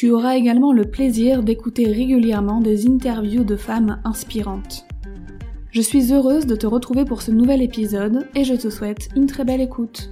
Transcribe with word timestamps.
Tu 0.00 0.12
auras 0.12 0.36
également 0.36 0.72
le 0.72 0.84
plaisir 0.84 1.42
d'écouter 1.42 1.90
régulièrement 1.90 2.60
des 2.60 2.86
interviews 2.86 3.42
de 3.42 3.56
femmes 3.56 4.00
inspirantes. 4.04 4.86
Je 5.72 5.80
suis 5.80 6.12
heureuse 6.12 6.46
de 6.46 6.54
te 6.54 6.68
retrouver 6.68 7.04
pour 7.04 7.20
ce 7.20 7.32
nouvel 7.32 7.62
épisode 7.62 8.28
et 8.36 8.44
je 8.44 8.54
te 8.54 8.70
souhaite 8.70 9.08
une 9.16 9.26
très 9.26 9.44
belle 9.44 9.60
écoute. 9.60 10.10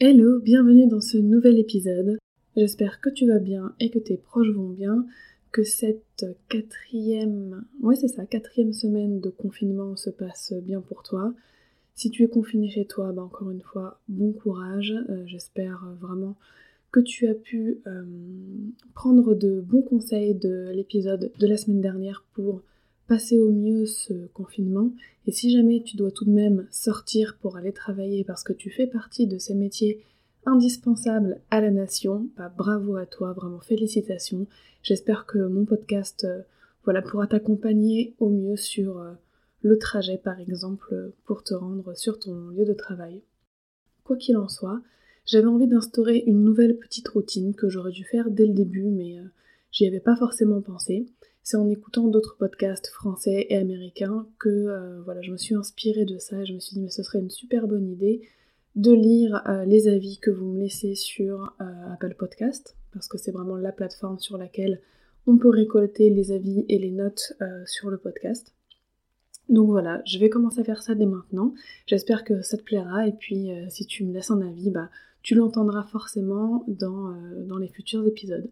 Hello, 0.00 0.40
bienvenue 0.40 0.86
dans 0.86 1.02
ce 1.02 1.18
nouvel 1.18 1.58
épisode. 1.58 2.16
J'espère 2.56 3.02
que 3.02 3.10
tu 3.10 3.26
vas 3.26 3.38
bien 3.38 3.74
et 3.78 3.90
que 3.90 3.98
tes 3.98 4.16
proches 4.16 4.48
vont 4.48 4.70
bien, 4.70 5.04
que 5.52 5.62
cette 5.62 6.24
quatrième, 6.48 7.66
ouais 7.82 7.96
c'est 7.96 8.08
ça, 8.08 8.24
quatrième 8.24 8.72
semaine 8.72 9.20
de 9.20 9.28
confinement 9.28 9.94
se 9.94 10.08
passe 10.08 10.54
bien 10.62 10.80
pour 10.80 11.02
toi, 11.02 11.34
si 11.94 12.10
tu 12.10 12.24
es 12.24 12.28
confiné 12.28 12.68
chez 12.68 12.84
toi, 12.84 13.12
bah 13.12 13.22
encore 13.22 13.50
une 13.50 13.62
fois, 13.62 14.00
bon 14.08 14.32
courage. 14.32 14.94
Euh, 15.08 15.22
j'espère 15.26 15.86
vraiment 16.00 16.36
que 16.90 17.00
tu 17.00 17.26
as 17.28 17.34
pu 17.34 17.80
euh, 17.86 18.04
prendre 18.94 19.34
de 19.34 19.60
bons 19.60 19.82
conseils 19.82 20.34
de 20.34 20.70
l'épisode 20.72 21.32
de 21.38 21.46
la 21.46 21.56
semaine 21.56 21.80
dernière 21.80 22.24
pour 22.34 22.62
passer 23.06 23.38
au 23.38 23.50
mieux 23.50 23.86
ce 23.86 24.26
confinement. 24.28 24.90
Et 25.26 25.32
si 25.32 25.52
jamais 25.52 25.82
tu 25.82 25.96
dois 25.96 26.10
tout 26.10 26.24
de 26.24 26.30
même 26.30 26.66
sortir 26.70 27.36
pour 27.40 27.56
aller 27.56 27.72
travailler 27.72 28.24
parce 28.24 28.42
que 28.42 28.52
tu 28.52 28.70
fais 28.70 28.86
partie 28.86 29.26
de 29.26 29.38
ces 29.38 29.54
métiers 29.54 30.00
indispensables 30.46 31.40
à 31.50 31.60
la 31.60 31.70
nation, 31.70 32.28
bah 32.36 32.52
bravo 32.56 32.96
à 32.96 33.06
toi, 33.06 33.32
vraiment 33.32 33.60
félicitations. 33.60 34.46
J'espère 34.82 35.26
que 35.26 35.38
mon 35.38 35.64
podcast 35.64 36.24
euh, 36.24 36.42
voilà, 36.84 37.02
pourra 37.02 37.26
t'accompagner 37.26 38.14
au 38.18 38.28
mieux 38.28 38.56
sur 38.56 39.02
le 39.64 39.78
trajet 39.78 40.18
par 40.18 40.38
exemple 40.38 41.12
pour 41.24 41.42
te 41.42 41.54
rendre 41.54 41.96
sur 41.96 42.18
ton 42.18 42.48
lieu 42.48 42.66
de 42.66 42.74
travail. 42.74 43.22
Quoi 44.04 44.18
qu'il 44.18 44.36
en 44.36 44.46
soit, 44.46 44.82
j'avais 45.24 45.46
envie 45.46 45.66
d'instaurer 45.66 46.22
une 46.26 46.44
nouvelle 46.44 46.76
petite 46.76 47.08
routine 47.08 47.54
que 47.54 47.70
j'aurais 47.70 47.90
dû 47.90 48.04
faire 48.04 48.30
dès 48.30 48.46
le 48.46 48.52
début 48.52 48.90
mais 48.90 49.18
euh, 49.18 49.22
j'y 49.72 49.86
avais 49.86 50.00
pas 50.00 50.16
forcément 50.16 50.60
pensé. 50.60 51.06
C'est 51.42 51.56
en 51.56 51.70
écoutant 51.70 52.08
d'autres 52.08 52.36
podcasts 52.36 52.88
français 52.88 53.46
et 53.48 53.56
américains 53.56 54.26
que 54.38 54.50
euh, 54.50 55.00
voilà, 55.02 55.22
je 55.22 55.32
me 55.32 55.38
suis 55.38 55.54
inspirée 55.54 56.04
de 56.04 56.18
ça 56.18 56.42
et 56.42 56.46
je 56.46 56.52
me 56.52 56.60
suis 56.60 56.74
dit 56.74 56.82
mais 56.82 56.90
ce 56.90 57.02
serait 57.02 57.20
une 57.20 57.30
super 57.30 57.66
bonne 57.66 57.88
idée 57.88 58.20
de 58.76 58.92
lire 58.92 59.42
euh, 59.48 59.64
les 59.64 59.88
avis 59.88 60.18
que 60.18 60.30
vous 60.30 60.44
me 60.44 60.60
laissez 60.60 60.94
sur 60.94 61.56
Apple 61.90 62.16
Podcast 62.18 62.76
parce 62.92 63.08
que 63.08 63.16
c'est 63.16 63.32
vraiment 63.32 63.56
la 63.56 63.72
plateforme 63.72 64.18
sur 64.18 64.36
laquelle 64.36 64.82
on 65.26 65.38
peut 65.38 65.48
récolter 65.48 66.10
les 66.10 66.32
avis 66.32 66.66
et 66.68 66.78
les 66.78 66.90
notes 66.90 67.32
sur 67.64 67.88
le 67.88 67.96
podcast. 67.96 68.53
Donc 69.48 69.68
voilà, 69.68 70.02
je 70.06 70.18
vais 70.18 70.30
commencer 70.30 70.60
à 70.60 70.64
faire 70.64 70.82
ça 70.82 70.94
dès 70.94 71.06
maintenant. 71.06 71.54
J'espère 71.86 72.24
que 72.24 72.42
ça 72.42 72.56
te 72.56 72.62
plaira 72.62 73.06
et 73.06 73.12
puis 73.12 73.50
euh, 73.50 73.66
si 73.68 73.86
tu 73.86 74.04
me 74.04 74.12
laisses 74.12 74.30
un 74.30 74.40
avis, 74.40 74.70
bah 74.70 74.90
tu 75.22 75.34
l'entendras 75.34 75.84
forcément 75.84 76.64
dans, 76.68 77.10
euh, 77.10 77.44
dans, 77.46 77.58
les 77.58 77.68
futurs 77.68 78.06
épisodes. 78.06 78.50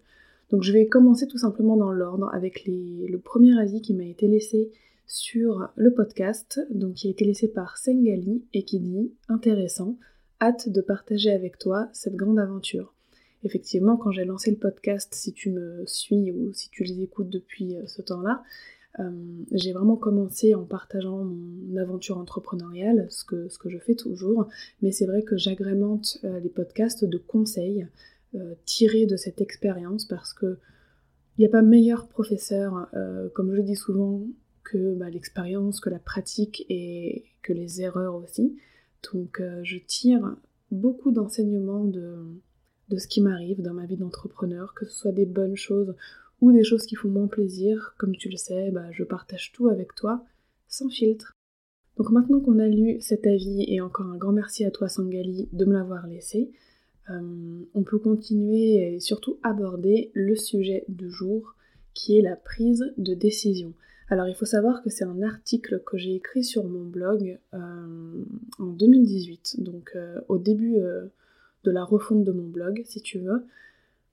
Donc 0.51 0.63
je 0.63 0.73
vais 0.73 0.87
commencer 0.87 1.27
tout 1.27 1.39
simplement 1.39 1.77
dans 1.77 1.93
l'ordre 1.93 2.31
avec 2.35 2.65
le 2.67 3.17
premier 3.19 3.59
avis 3.59 3.81
qui 3.81 3.95
m'a 3.95 4.05
été 4.05 4.29
laissé 4.29 4.71
sur 5.07 5.69
le 5.77 5.93
podcast, 5.93 6.61
donc 6.71 6.95
qui 6.95 7.09
a 7.09 7.11
été 7.11 7.25
laissé 7.25 7.49
par 7.49 7.77
Sengali 7.77 8.43
et 8.55 8.65
qui 8.65 8.79
dit 8.79 9.13
intéressant, 9.29 9.97
hâte 10.41 10.69
de 10.69 10.81
partager 10.81 11.31
avec 11.31 11.59
toi 11.59 11.89
cette 11.93 12.17
grande 12.17 12.39
aventure. 12.39 12.95
Effectivement, 13.45 13.97
quand 13.97 14.11
j'ai 14.11 14.25
lancé 14.25 14.51
le 14.51 14.57
podcast, 14.57 15.15
si 15.15 15.33
tu 15.33 15.51
me 15.51 15.85
suis 15.87 16.31
ou 16.33 16.53
si 16.53 16.71
tu 16.71 16.85
les 16.85 17.03
écoutes 17.03 17.29
depuis 17.29 17.77
euh, 17.77 17.87
ce 17.87 18.03
temps-là, 18.03 18.43
euh, 19.01 19.11
j'ai 19.53 19.73
vraiment 19.73 19.97
commencé 19.97 20.55
en 20.55 20.65
partageant 20.65 21.25
mon 21.25 21.77
aventure 21.77 22.19
entrepreneuriale, 22.19 23.07
ce 23.11 23.25
que, 23.25 23.49
je 23.67 23.79
fais 23.79 23.95
toujours, 23.95 24.49
mais 24.83 24.93
c'est 24.93 25.07
vrai 25.07 25.23
que 25.23 25.37
j'agrémente 25.37 26.19
euh, 26.25 26.41
les 26.41 26.51
podcasts 26.51 27.05
de 27.05 27.17
conseils 27.19 27.87
euh, 28.35 28.55
tirés 28.67 29.07
de 29.07 29.17
cette 29.17 29.41
expérience 29.41 30.05
parce 30.05 30.35
que 30.35 30.59
il 31.39 31.41
n'y 31.41 31.47
a 31.47 31.51
pas 31.51 31.63
meilleur 31.63 32.09
professeur, 32.09 32.91
comme 33.33 33.55
je 33.55 33.63
dis 33.63 33.75
souvent, 33.75 34.23
que 34.65 34.95
bah, 34.95 35.09
l'expérience, 35.09 35.81
que 35.81 35.89
la 35.89 35.99
pratique 35.99 36.67
et 36.69 37.25
que 37.41 37.55
les 37.55 37.81
erreurs 37.81 38.17
aussi. 38.17 38.59
Donc 39.11 39.43
je 39.63 39.79
tire 39.79 40.37
beaucoup 40.71 41.11
d'enseignements 41.11 41.87
de, 41.87 42.19
de 42.91 42.99
ce 42.99 43.09
qui 43.09 43.23
m'arrive 43.23 43.63
dans 43.63 43.73
ma 43.73 43.87
vie 43.87 43.97
d'entrepreneur, 43.97 44.75
que 44.75 44.85
ce 44.85 44.93
soit 44.93 45.13
des 45.13 45.25
bonnes 45.25 45.57
choses 45.57 45.95
ou 46.43 46.53
des 46.53 46.65
choses 46.65 46.85
qui 46.85 46.97
font 46.97 47.09
moins 47.09 47.29
plaisir, 47.29 47.95
comme 47.99 48.17
tu 48.17 48.29
le 48.29 48.37
sais, 48.37 48.71
bah, 48.73 48.91
je 48.91 49.05
partage 49.05 49.53
tout 49.53 49.69
avec 49.69 49.95
toi, 49.95 50.27
sans 50.67 50.91
filtre. 50.91 51.33
Donc 51.97 52.11
maintenant 52.11 52.41
qu'on 52.41 52.59
a 52.59 52.67
lu 52.67 53.01
cet 53.01 53.27
avis, 53.27 53.65
et 53.69 53.81
encore 53.81 54.07
un 54.07 54.17
grand 54.17 54.33
merci 54.33 54.65
à 54.65 54.73
toi 54.73 54.89
Sangali 54.89 55.49
de 55.53 55.65
me 55.65 55.73
l'avoir 55.73 56.07
laissé, 56.09 56.51
euh, 57.11 57.61
on 57.75 57.85
peut 57.85 57.99
continuer 57.99 58.95
et 58.95 59.01
surtout 59.01 59.39
aborder 59.45 60.11
le 60.15 60.35
sujet 60.35 60.85
du 60.89 61.11
jour, 61.11 61.55
qui 61.95 62.19
est 62.19 62.23
la 62.23 62.35
prise 62.35 62.93
de 62.99 63.15
décision. 63.15 63.73
Alors 64.09 64.27
il 64.27 64.35
faut 64.35 64.45
savoir 64.45 64.83
que 64.83 64.91
c'est 64.91 65.05
un 65.05 65.23
article 65.23 65.81
que 65.87 65.97
j'ai 65.97 66.17
écrit 66.17 66.43
sur 66.43 66.65
mon 66.65 66.85
blog 66.85 67.39
euh, 67.55 68.25
en 68.59 68.67
2018, 68.67 69.63
donc 69.63 69.93
euh, 69.95 70.21
au 70.29 70.39
début 70.39 70.79
de 71.65 71.71
la 71.71 71.85
refonte 71.85 72.25
de 72.25 72.33
mon 72.33 72.49
blog, 72.49 72.83
si 72.85 73.01
tu 73.01 73.21
veux. 73.21 73.47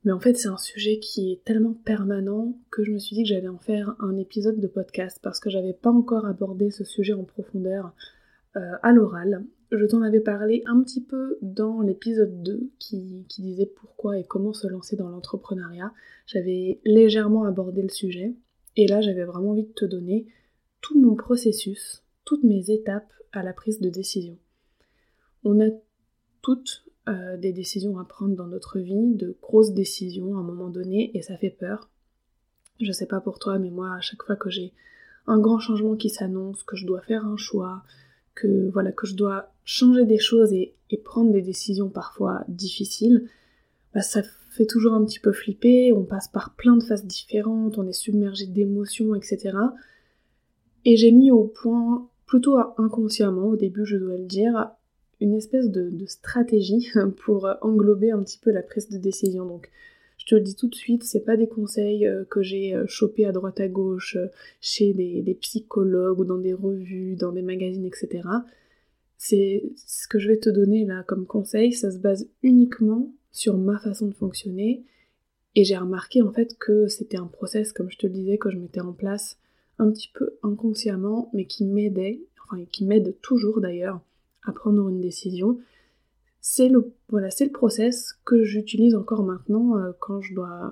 Mais 0.05 0.11
en 0.11 0.19
fait, 0.19 0.37
c'est 0.37 0.47
un 0.47 0.57
sujet 0.57 0.99
qui 0.99 1.31
est 1.31 1.43
tellement 1.43 1.73
permanent 1.73 2.57
que 2.71 2.83
je 2.83 2.91
me 2.91 2.99
suis 2.99 3.15
dit 3.15 3.23
que 3.23 3.29
j'allais 3.29 3.49
en 3.49 3.57
faire 3.57 3.95
un 3.99 4.15
épisode 4.17 4.59
de 4.59 4.67
podcast 4.67 5.19
parce 5.21 5.39
que 5.39 5.49
j'avais 5.49 5.73
pas 5.73 5.91
encore 5.91 6.25
abordé 6.25 6.71
ce 6.71 6.85
sujet 6.85 7.13
en 7.13 7.25
profondeur 7.25 7.93
euh, 8.55 8.77
à 8.81 8.93
l'oral. 8.93 9.45
Je 9.71 9.85
t'en 9.85 10.01
avais 10.01 10.21
parlé 10.21 10.63
un 10.65 10.81
petit 10.81 11.03
peu 11.03 11.37
dans 11.41 11.81
l'épisode 11.81 12.41
2 12.41 12.71
qui, 12.79 13.25
qui 13.27 13.41
disait 13.41 13.67
pourquoi 13.67 14.17
et 14.17 14.23
comment 14.23 14.53
se 14.53 14.67
lancer 14.67 14.95
dans 14.95 15.09
l'entrepreneuriat. 15.09 15.93
J'avais 16.25 16.79
légèrement 16.85 17.43
abordé 17.43 17.81
le 17.81 17.89
sujet 17.89 18.33
et 18.77 18.87
là 18.87 19.01
j'avais 19.01 19.25
vraiment 19.25 19.51
envie 19.51 19.67
de 19.67 19.73
te 19.73 19.85
donner 19.85 20.25
tout 20.81 20.99
mon 20.99 21.15
processus, 21.15 22.03
toutes 22.25 22.43
mes 22.43 22.71
étapes 22.71 23.11
à 23.31 23.43
la 23.43 23.53
prise 23.53 23.79
de 23.79 23.89
décision. 23.89 24.37
On 25.43 25.59
a 25.59 25.69
toutes 26.41 26.85
euh, 27.09 27.37
des 27.37 27.53
décisions 27.53 27.97
à 27.97 28.05
prendre 28.05 28.35
dans 28.35 28.45
notre 28.45 28.77
vie, 28.77 29.15
de 29.15 29.35
grosses 29.41 29.73
décisions 29.73 30.37
à 30.37 30.41
un 30.41 30.43
moment 30.43 30.69
donné, 30.69 31.09
et 31.17 31.23
ça 31.23 31.37
fait 31.37 31.49
peur. 31.49 31.89
Je 32.79 32.91
sais 32.91 33.07
pas 33.07 33.19
pour 33.19 33.39
toi, 33.39 33.57
mais 33.57 33.71
moi, 33.71 33.95
à 33.95 33.99
chaque 33.99 34.21
fois 34.21 34.35
que 34.35 34.51
j'ai 34.51 34.73
un 35.25 35.39
grand 35.39 35.59
changement 35.59 35.95
qui 35.95 36.09
s'annonce, 36.09 36.61
que 36.63 36.75
je 36.75 36.85
dois 36.85 37.01
faire 37.01 37.25
un 37.25 37.35
choix, 37.35 37.83
que 38.35 38.69
voilà 38.71 38.91
que 38.91 39.07
je 39.07 39.15
dois 39.15 39.51
changer 39.63 40.05
des 40.05 40.19
choses 40.19 40.53
et, 40.53 40.75
prendre 41.03 41.31
des 41.31 41.41
décisions 41.41 41.89
parfois 41.89 42.43
difficiles, 42.47 43.27
bah, 43.93 44.01
ça 44.01 44.21
fait 44.51 44.65
toujours 44.65 44.93
un 44.93 45.03
petit 45.03 45.19
peu 45.19 45.31
flipper, 45.31 45.91
on 45.93 46.03
passe 46.03 46.27
par 46.27 46.55
plein 46.55 46.77
de 46.77 46.83
phases 46.83 47.05
différentes, 47.05 47.77
on 47.77 47.87
est 47.87 47.93
submergé 47.93 48.45
d'émotions, 48.45 49.15
etc. 49.15 49.57
Et 50.85 50.95
j'ai 50.95 51.11
mis 51.11 51.31
au 51.31 51.45
point, 51.45 52.07
plutôt 52.27 52.57
inconsciemment 52.77 53.47
au 53.47 53.55
début 53.55 53.85
je 53.85 53.97
dois 53.97 54.17
le 54.17 54.25
dire, 54.25 54.71
une 55.19 55.33
espèce 55.33 55.69
de, 55.69 56.05
stratégie 56.05 56.89
pour 57.25 57.49
englober 57.61 58.11
un 58.11 58.23
petit 58.23 58.39
peu 58.39 58.51
la 58.51 58.63
prise 58.63 58.89
de 58.89 58.97
décision. 58.97 59.45
Donc 59.45 59.69
je 60.19 60.25
te 60.25 60.35
le 60.35 60.41
dis 60.41 60.55
tout 60.55 60.67
de 60.67 60.75
suite, 60.75 61.03
c'est 61.03 61.23
pas 61.23 61.37
des 61.37 61.47
conseils 61.47 62.05
euh, 62.05 62.25
que 62.25 62.43
j'ai 62.43 62.75
euh, 62.75 62.85
chopés 62.87 63.25
à 63.25 63.31
droite 63.31 63.59
à 63.61 63.69
gauche 63.69 64.17
euh, 64.17 64.27
chez 64.59 64.93
des, 64.93 65.37
psychologues 65.41 66.19
ou 66.19 66.25
dans 66.25 66.37
des 66.37 66.53
revues, 66.53 67.15
dans 67.15 67.31
des 67.31 67.41
magazines, 67.41 67.85
etc. 67.85 68.27
C'est 69.17 69.63
ce 69.75 70.07
que 70.07 70.19
je 70.19 70.27
vais 70.27 70.37
te 70.37 70.49
donner 70.49 70.85
là 70.85 71.03
comme 71.07 71.25
conseil, 71.25 71.71
ça 71.71 71.89
se 71.89 71.97
base 71.97 72.27
uniquement 72.43 73.11
sur 73.31 73.57
ma 73.57 73.79
façon 73.79 74.07
de 74.07 74.13
fonctionner. 74.13 74.83
Et 75.55 75.63
j'ai 75.63 75.77
remarqué 75.77 76.21
en 76.21 76.31
fait 76.31 76.57
que 76.57 76.87
c'était 76.87 77.17
un 77.17 77.27
process, 77.27 77.71
comme 77.71 77.89
je 77.89 77.97
te 77.97 78.05
le 78.05 78.13
disais, 78.13 78.37
que 78.37 78.51
je 78.51 78.57
mettais 78.57 78.81
en 78.81 78.93
place 78.93 79.37
un 79.77 79.89
petit 79.89 80.11
peu 80.13 80.37
inconsciemment, 80.43 81.29
mais 81.33 81.45
qui 81.45 81.63
m'aidait, 81.63 82.21
enfin 82.43 82.63
qui 82.65 82.85
m'aide 82.85 83.15
toujours 83.21 83.61
d'ailleurs, 83.61 84.01
à 84.43 84.51
prendre 84.51 84.87
une 84.89 85.01
décision 85.01 85.59
c'est 86.41 86.69
le 86.69 86.93
voilà, 87.09 87.29
c'est 87.29 87.45
le 87.45 87.51
process 87.51 88.13
que 88.25 88.43
j'utilise 88.43 88.95
encore 88.95 89.23
maintenant 89.23 89.77
euh, 89.77 89.91
quand 89.99 90.21
je 90.21 90.33
dois 90.33 90.71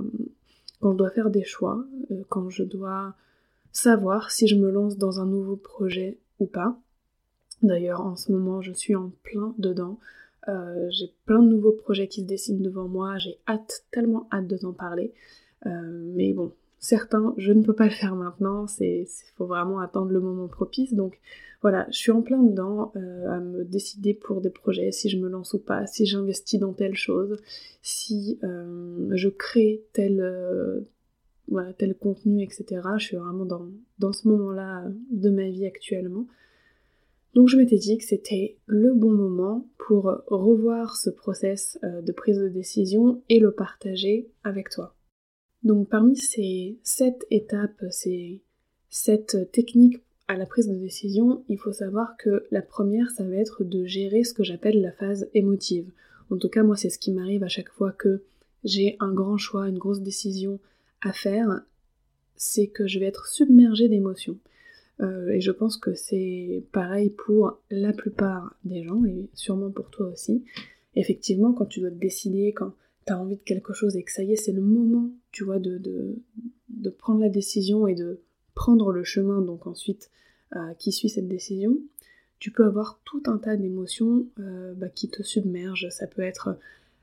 quand 0.79 0.91
je 0.93 0.97
dois 0.97 1.09
faire 1.09 1.29
des 1.29 1.43
choix, 1.43 1.85
euh, 2.11 2.23
quand 2.29 2.49
je 2.49 2.63
dois 2.63 3.15
savoir 3.71 4.31
si 4.31 4.47
je 4.47 4.55
me 4.55 4.69
lance 4.69 4.97
dans 4.97 5.19
un 5.19 5.25
nouveau 5.25 5.55
projet 5.55 6.17
ou 6.39 6.45
pas. 6.45 6.79
D'ailleurs, 7.63 8.01
en 8.01 8.15
ce 8.15 8.31
moment, 8.31 8.61
je 8.61 8.71
suis 8.71 8.95
en 8.95 9.11
plein 9.23 9.55
dedans. 9.57 9.99
Euh, 10.47 10.87
j'ai 10.91 11.11
plein 11.25 11.41
de 11.41 11.49
nouveaux 11.49 11.71
projets 11.71 12.07
qui 12.07 12.21
se 12.21 12.27
dessinent 12.27 12.61
devant 12.61 12.87
moi. 12.87 13.17
J'ai 13.17 13.39
hâte, 13.47 13.85
tellement 13.91 14.27
hâte 14.31 14.47
de 14.47 14.57
t'en 14.57 14.73
parler. 14.73 15.13
mais 15.65 16.33
bon, 16.33 16.53
certains, 16.79 17.33
je 17.38 17.53
ne 17.53 17.63
peux 17.63 17.74
pas 17.74 17.85
le 17.85 17.91
faire 17.91 18.15
maintenant. 18.15 18.68
C'est, 18.68 19.06
faut 19.35 19.45
vraiment 19.45 19.79
attendre 19.79 20.12
le 20.12 20.19
moment 20.19 20.47
propice. 20.47 20.94
Donc, 20.94 21.19
voilà, 21.62 21.88
je 21.89 21.97
suis 21.97 22.12
en 22.12 22.21
plein 22.21 22.41
dedans 22.41 22.91
euh, 22.95 23.29
à 23.29 23.39
me 23.39 23.63
décider 23.63 24.13
pour 24.13 24.41
des 24.41 24.51
projets, 24.51 24.91
si 24.91 25.09
je 25.09 25.18
me 25.18 25.27
lance 25.27 25.53
ou 25.53 25.59
pas, 25.59 25.88
si 25.88 26.06
j'investis 26.06 26.59
dans 26.59 26.74
telle 26.74 26.95
chose, 26.95 27.41
si 27.81 28.39
euh, 28.44 29.09
je 29.12 29.29
crée 29.29 29.83
tel, 29.94 30.19
euh, 30.21 30.81
contenu, 32.00 32.44
etc. 32.44 32.81
Je 32.97 33.06
suis 33.06 33.18
vraiment 33.18 33.45
dans, 33.45 33.68
dans 33.97 34.13
ce 34.13 34.27
moment-là 34.27 34.85
de 35.12 35.29
ma 35.29 35.50
vie 35.50 35.65
actuellement. 35.65 36.27
Donc 37.33 37.47
je 37.50 37.57
m'étais 37.57 37.77
dit 37.77 37.97
que 37.97 38.03
c'était 38.03 38.57
le 38.65 38.94
bon 38.94 39.12
moment 39.12 39.68
pour 39.77 40.12
revoir 40.27 40.95
ce 40.95 41.09
process 41.09 41.77
de 41.83 42.12
prise 42.12 42.39
de 42.39 42.50
décision 42.50 43.21
et 43.29 43.39
le 43.39 43.51
partager 43.51 44.29
avec 44.44 44.69
toi. 44.69 44.96
Donc 45.63 45.89
parmi 45.89 46.15
ces 46.15 46.77
sept 46.83 47.25
étapes, 47.31 47.83
ces 47.89 48.42
sept 48.89 49.51
techniques 49.51 50.01
à 50.27 50.36
la 50.36 50.45
prise 50.45 50.68
de 50.68 50.75
décision, 50.75 51.44
il 51.48 51.57
faut 51.57 51.71
savoir 51.71 52.18
que 52.18 52.45
la 52.51 52.62
première, 52.62 53.09
ça 53.12 53.24
va 53.24 53.36
être 53.36 53.63
de 53.63 53.86
gérer 53.86 54.24
ce 54.24 54.33
que 54.33 54.44
j'appelle 54.44 54.81
la 54.81 54.92
phase 54.92 55.30
émotive. 55.33 55.89
En 56.30 56.38
tout 56.38 56.50
cas, 56.50 56.63
moi, 56.63 56.75
c'est 56.75 56.89
ce 56.89 57.00
qui 57.00 57.13
m'arrive 57.13 57.44
à 57.44 57.48
chaque 57.48 57.69
fois 57.69 57.94
que 57.94 58.24
j'ai 58.63 58.98
un 59.00 59.13
grand 59.13 59.38
choix, 59.38 59.69
une 59.69 59.77
grosse 59.77 60.01
décision 60.01 60.59
à 61.01 61.13
faire, 61.13 61.62
c'est 62.36 62.68
que 62.68 62.88
je 62.88 63.00
vais 63.00 63.06
être 63.06 63.27
submergée 63.27 63.88
d'émotions. 63.88 64.38
Euh, 65.00 65.30
et 65.30 65.42
je 65.42 65.51
pense 65.51 65.77
que 65.77 65.94
c'est 65.94 66.63
pareil 66.71 67.10
pour 67.10 67.60
la 67.69 67.94
plupart 67.94 68.57
des 68.65 68.83
gens, 68.83 69.06
et 69.06 69.30
sûrement 69.33 69.71
pour 69.71 69.89
toi 69.89 70.07
aussi. 70.07 70.44
Effectivement, 70.95 71.53
quand 71.53 71.68
tu 71.68 71.80
dois 71.80 71.92
te 71.92 71.95
décider, 71.95 72.51
quand 72.53 72.74
tu 73.07 73.13
as 73.13 73.19
envie 73.19 73.38
de 73.38 73.44
quelque 73.44 73.74
chose 73.74 73.95
et 73.95 74.04
que 74.04 74.12
ça 74.12 74.24
y 74.24 74.33
est, 74.33 74.36
c'est 74.36 74.51
le 74.51 74.62
moment, 74.62 75.09
tu 75.31 75.44
vois, 75.44 75.59
de 75.59 76.19
prendre 76.98 77.21
la 77.21 77.30
décision 77.30 77.88
et 77.88 77.95
de 77.95 78.21
prendre 78.54 78.92
le 78.92 79.04
chemin 79.04 79.42
donc 79.42 79.68
ensuite 79.68 80.09
euh, 80.56 80.74
qui 80.80 80.92
suit 80.92 81.09
cette 81.09 81.27
décision, 81.27 81.77
tu 82.39 82.51
peux 82.51 82.65
avoir 82.65 83.01
tout 83.04 83.21
un 83.25 83.38
tas 83.38 83.57
d'émotions 83.57 84.25
euh, 84.39 84.74
bah, 84.75 84.88
qui 84.89 85.09
te 85.09 85.21
submergent. 85.21 85.89
Ça 85.89 86.07
peut 86.07 86.21
être 86.21 86.57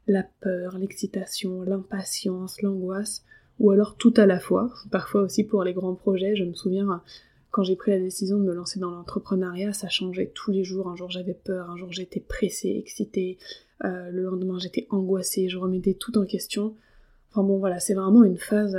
la 0.07 0.23
peur, 0.41 0.79
l'excitation, 0.79 1.63
l'impatience, 1.63 2.63
l'angoisse, 2.63 3.23
ou 3.59 3.71
alors 3.71 3.97
tout 3.97 4.15
à 4.17 4.27
la 4.27 4.41
fois. 4.41 4.73
Parfois 4.91 5.23
aussi 5.23 5.45
pour 5.45 5.63
les 5.63 5.75
grands 5.75 5.95
projets, 5.95 6.35
je 6.37 6.45
me 6.45 6.55
souviens 6.55 7.03
quand 7.51 7.63
j'ai 7.63 7.77
pris 7.77 7.93
la 7.93 8.01
décision 8.01 8.39
de 8.39 8.45
me 8.45 8.55
lancer 8.55 8.81
dans 8.81 8.91
l'entrepreneuriat, 8.91 9.73
ça 9.73 9.89
changeait 9.89 10.33
tous 10.35 10.51
les 10.51 10.65
jours. 10.65 10.89
Un 10.89 10.97
jour 10.97 11.11
j'avais 11.11 11.35
peur, 11.35 11.71
un 11.71 11.77
jour 11.77 11.93
j'étais 11.93 12.21
pressée, 12.21 12.77
excitée, 12.79 13.39
euh, 13.83 14.11
le 14.11 14.23
lendemain 14.23 14.59
j'étais 14.59 14.87
angoissée, 14.91 15.49
je 15.49 15.59
remettais 15.59 15.95
tout 15.95 16.17
en 16.19 16.25
question. 16.25 16.77
Enfin 17.31 17.43
bon 17.43 17.59
voilà, 17.59 17.81
c'est 17.81 17.95
vraiment 17.95 18.23
une 18.23 18.39
phase 18.39 18.77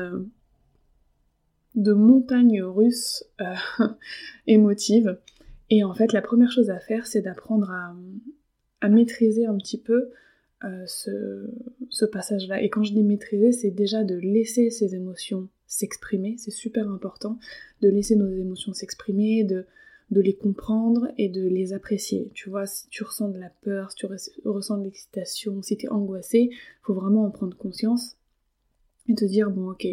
de 1.75 1.94
montagne 1.94 2.63
russe 2.63 3.25
euh, 3.42 3.53
émotive. 4.47 5.19
Et 5.69 5.83
en 5.83 5.94
fait, 5.94 6.13
la 6.13 6.21
première 6.21 6.51
chose 6.51 6.69
à 6.69 6.80
faire, 6.80 7.06
c'est 7.07 7.21
d'apprendre 7.21 7.71
à, 7.71 7.95
maîtriser 8.88 9.47
un 9.47 9.57
petit 9.57 9.81
peu 9.81 10.12
euh, 10.63 10.83
ce, 10.86 11.50
ce 11.89 12.06
passage-là. 12.06 12.62
Et 12.62 12.69
quand 12.69 12.83
je 12.83 12.94
dis 12.94 13.01
maîtriser, 13.01 13.51
c'est 13.51 13.71
déjà 13.71 14.03
de 14.03 14.13
laisser 14.13 14.69
ses 14.69 14.94
émotions 14.94 15.50
s'exprimer, 15.65 16.36
c'est 16.38 16.51
super 16.51 16.88
important, 16.92 17.39
de 17.81 17.89
laisser 17.89 18.15
nos 18.15 18.30
émotions 18.30 18.74
s'exprimer, 18.74 19.44
de, 19.44 19.65
de 20.12 20.22
les 20.22 20.36
comprendre 20.36 21.07
et 21.18 21.30
de 21.30 21.48
les 21.48 21.74
apprécier. 21.74 22.30
Tu 22.34 22.50
vois, 22.50 22.66
si 22.66 22.88
tu 22.90 23.04
ressens 23.04 23.30
de 23.30 23.40
la 23.40 23.50
peur, 23.62 23.92
si 23.92 23.98
tu 23.98 24.06
ressens 24.46 24.78
de 24.78 24.84
l'excitation, 24.84 25.62
si 25.62 25.78
tu 25.78 25.86
es 25.86 25.90
angoissé, 25.90 26.52
faut 26.84 26.94
vraiment 26.94 27.25
en 27.25 27.31
prendre 27.31 27.57
conscience 27.57 28.18
et 29.07 29.16
te 29.16 29.25
dire, 29.25 29.50
bon 29.50 29.72
ok, 29.72 29.88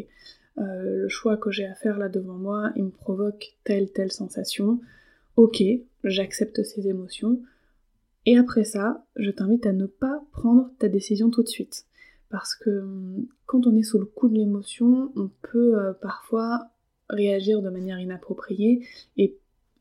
euh, 0.59 1.03
le 1.03 1.09
choix 1.09 1.37
que 1.37 1.51
j'ai 1.51 1.65
à 1.65 1.75
faire 1.75 1.99
là 1.99 2.09
devant 2.09 2.37
moi, 2.37 2.73
il 2.77 2.85
me 2.85 2.91
provoque 2.91 3.57
telle, 3.65 3.91
telle 3.91 4.13
sensation. 4.13 4.81
Ok, 5.37 5.63
j'accepte 6.05 6.63
ces 6.63 6.89
émotions. 6.89 7.41
Et 8.27 8.37
après 8.37 8.65
ça, 8.65 9.05
je 9.17 9.31
t'invite 9.31 9.67
à 9.67 9.73
ne 9.73 9.87
pas 9.87 10.23
prendre 10.33 10.71
ta 10.79 10.89
décision 10.89 11.31
tout 11.31 11.43
de 11.43 11.49
suite. 11.49 11.87
Parce 12.29 12.55
que 12.55 12.81
hum, 12.81 13.27
quand 13.47 13.67
on 13.67 13.77
est 13.77 13.83
sous 13.83 13.99
le 13.99 14.07
coup 14.07 14.29
de 14.29 14.35
l'émotion, 14.35 15.13
on 15.17 15.31
peut 15.43 15.79
euh, 15.79 15.93
parfois 15.95 16.69
réagir 17.09 17.63
de 17.63 17.71
manière 17.71 17.99
inappropriée 17.99 18.87
et, 19.17 19.39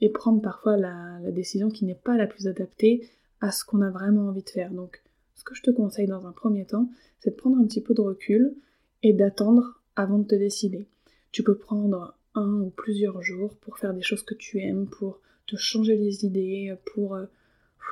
prendre 0.09 0.41
parfois 0.41 0.77
la, 0.77 1.19
la 1.21 1.31
décision 1.31 1.69
qui 1.69 1.85
n'est 1.85 1.95
pas 1.95 2.17
la 2.17 2.27
plus 2.27 2.47
adaptée 2.47 3.07
à 3.39 3.51
ce 3.51 3.65
qu'on 3.65 3.81
a 3.81 3.89
vraiment 3.89 4.27
envie 4.27 4.43
de 4.43 4.49
faire. 4.49 4.71
Donc, 4.71 5.01
ce 5.35 5.43
que 5.43 5.55
je 5.55 5.63
te 5.63 5.71
conseille 5.71 6.07
dans 6.07 6.27
un 6.27 6.31
premier 6.31 6.65
temps, 6.65 6.89
c'est 7.19 7.31
de 7.31 7.35
prendre 7.35 7.57
un 7.57 7.65
petit 7.65 7.81
peu 7.81 7.93
de 7.93 8.01
recul 8.01 8.55
et 9.03 9.13
d'attendre 9.13 9.81
avant 9.95 10.19
de 10.19 10.27
te 10.27 10.35
décider. 10.35 10.87
Tu 11.31 11.43
peux 11.43 11.57
prendre 11.57 12.15
un 12.35 12.61
ou 12.61 12.69
plusieurs 12.69 13.21
jours 13.21 13.55
pour 13.57 13.77
faire 13.77 13.93
des 13.93 14.01
choses 14.01 14.23
que 14.23 14.35
tu 14.35 14.59
aimes, 14.59 14.87
pour 14.87 15.19
te 15.47 15.55
changer 15.55 15.97
les 15.97 16.25
idées, 16.25 16.73
pour, 16.93 17.15
euh, 17.15 17.25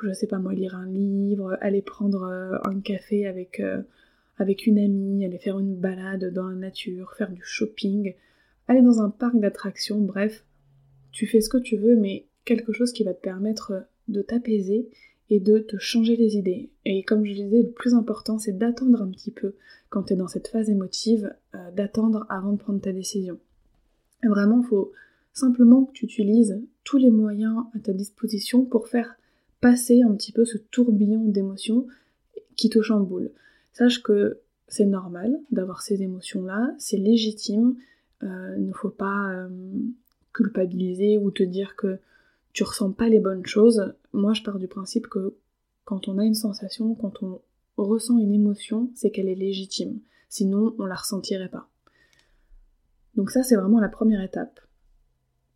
je 0.03 0.13
sais 0.13 0.27
pas 0.27 0.39
moi, 0.39 0.53
lire 0.53 0.75
un 0.75 0.87
livre, 0.87 1.57
aller 1.61 1.81
prendre 1.81 2.23
euh, 2.23 2.57
un 2.63 2.79
café 2.79 3.25
avec, 3.27 3.59
euh, 3.59 3.81
avec 4.37 4.65
une 4.65 4.77
amie, 4.77 5.25
aller 5.25 5.39
faire 5.39 5.59
une 5.59 5.75
balade 5.75 6.31
dans 6.33 6.47
la 6.47 6.55
nature, 6.55 7.13
faire 7.17 7.31
du 7.31 7.41
shopping, 7.43 8.13
aller 8.67 8.81
dans 8.81 9.01
un 9.01 9.09
parc 9.09 9.37
d'attractions, 9.39 9.99
bref, 9.99 10.45
tu 11.11 11.27
fais 11.27 11.41
ce 11.41 11.49
que 11.49 11.57
tu 11.57 11.77
veux, 11.77 11.95
mais 11.95 12.27
quelque 12.45 12.71
chose 12.71 12.91
qui 12.91 13.03
va 13.03 13.13
te 13.13 13.21
permettre 13.21 13.73
de 14.07 14.21
t'apaiser 14.21 14.89
et 15.29 15.39
de 15.39 15.59
te 15.59 15.77
changer 15.77 16.15
les 16.15 16.37
idées. 16.37 16.69
Et 16.85 17.03
comme 17.03 17.25
je 17.25 17.33
disais, 17.33 17.61
le 17.61 17.71
plus 17.71 17.93
important, 17.93 18.39
c'est 18.39 18.57
d'attendre 18.57 19.01
un 19.01 19.09
petit 19.09 19.31
peu 19.31 19.55
quand 19.89 20.03
tu 20.03 20.13
es 20.13 20.15
dans 20.15 20.27
cette 20.27 20.47
phase 20.47 20.69
émotive, 20.69 21.33
euh, 21.55 21.71
d'attendre 21.71 22.25
avant 22.29 22.53
de 22.53 22.57
prendre 22.57 22.81
ta 22.81 22.91
décision. 22.91 23.39
vraiment, 24.23 24.61
il 24.61 24.67
faut 24.67 24.91
simplement 25.33 25.85
que 25.85 25.93
tu 25.93 26.05
utilises 26.05 26.61
tous 26.83 26.97
les 26.97 27.11
moyens 27.11 27.63
à 27.75 27.79
ta 27.79 27.93
disposition 27.93 28.65
pour 28.65 28.87
faire 28.87 29.15
passer 29.61 30.01
un 30.01 30.13
petit 30.15 30.31
peu 30.31 30.45
ce 30.45 30.57
tourbillon 30.57 31.25
d'émotions 31.25 31.85
qui 32.55 32.69
te 32.69 32.81
chamboule. 32.81 33.31
Sache 33.73 34.01
que 34.01 34.39
c'est 34.67 34.85
normal 34.85 35.39
d'avoir 35.51 35.81
ces 35.81 36.01
émotions-là, 36.01 36.73
c'est 36.77 36.97
légitime, 36.97 37.75
euh, 38.23 38.55
il 38.57 38.67
ne 38.67 38.73
faut 38.73 38.89
pas 38.89 39.31
euh, 39.31 39.49
culpabiliser 40.33 41.17
ou 41.17 41.31
te 41.31 41.43
dire 41.43 41.75
que 41.75 41.99
tu 42.53 42.63
ressens 42.63 42.91
pas 42.91 43.09
les 43.09 43.19
bonnes 43.19 43.45
choses, 43.45 43.93
moi 44.13 44.33
je 44.33 44.43
pars 44.43 44.59
du 44.59 44.67
principe 44.67 45.07
que 45.07 45.35
quand 45.85 46.07
on 46.07 46.17
a 46.17 46.25
une 46.25 46.35
sensation, 46.35 46.95
quand 46.95 47.23
on 47.23 47.41
ressent 47.77 48.17
une 48.17 48.33
émotion, 48.33 48.91
c'est 48.95 49.11
qu'elle 49.11 49.29
est 49.29 49.35
légitime. 49.35 49.99
Sinon, 50.27 50.75
on 50.77 50.85
la 50.85 50.95
ressentirait 50.95 51.49
pas. 51.49 51.67
Donc 53.15 53.31
ça, 53.31 53.43
c'est 53.43 53.55
vraiment 53.55 53.79
la 53.79 53.89
première 53.89 54.21
étape. 54.21 54.59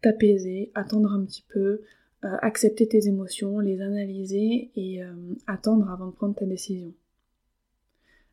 T'apaiser, 0.01 0.71
attendre 0.73 1.13
un 1.13 1.23
petit 1.23 1.45
peu, 1.47 1.81
euh, 2.25 2.37
accepter 2.41 2.87
tes 2.87 3.07
émotions, 3.07 3.59
les 3.59 3.81
analyser 3.81 4.71
et 4.75 5.03
euh, 5.03 5.13
attendre 5.45 5.89
avant 5.91 6.07
de 6.07 6.11
prendre 6.11 6.35
ta 6.35 6.45
décision. 6.45 6.93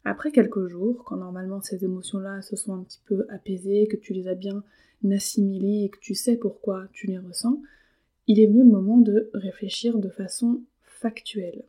Après 0.04 0.32
quelques 0.32 0.66
jours, 0.68 1.04
quand 1.04 1.16
normalement 1.16 1.60
ces 1.60 1.84
émotions-là 1.84 2.40
se 2.40 2.56
sont 2.56 2.74
un 2.74 2.82
petit 2.82 3.02
peu 3.04 3.26
apaisées, 3.28 3.86
que 3.86 3.96
tu 3.96 4.14
les 4.14 4.28
as 4.28 4.34
bien 4.34 4.64
assimilés 5.10 5.84
et 5.84 5.88
que 5.88 5.98
tu 5.98 6.14
sais 6.14 6.36
pourquoi 6.36 6.88
tu 6.92 7.06
les 7.06 7.18
ressens, 7.18 7.60
il 8.26 8.40
est 8.40 8.46
venu 8.46 8.60
le 8.60 8.70
moment 8.70 8.98
de 8.98 9.30
réfléchir 9.34 9.98
de 9.98 10.08
façon 10.08 10.60
factuelle. 10.84 11.64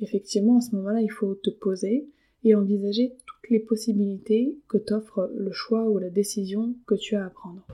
Effectivement, 0.00 0.58
à 0.58 0.60
ce 0.60 0.74
moment-là, 0.76 1.00
il 1.00 1.10
faut 1.10 1.34
te 1.34 1.50
poser 1.50 2.08
et 2.42 2.54
envisager 2.54 3.14
toutes 3.26 3.48
les 3.50 3.60
possibilités 3.60 4.58
que 4.68 4.76
t'offre 4.76 5.30
le 5.34 5.52
choix 5.52 5.88
ou 5.88 5.98
la 5.98 6.10
décision 6.10 6.74
que 6.86 6.94
tu 6.94 7.14
as 7.14 7.24
à 7.24 7.30
prendre. 7.30 7.64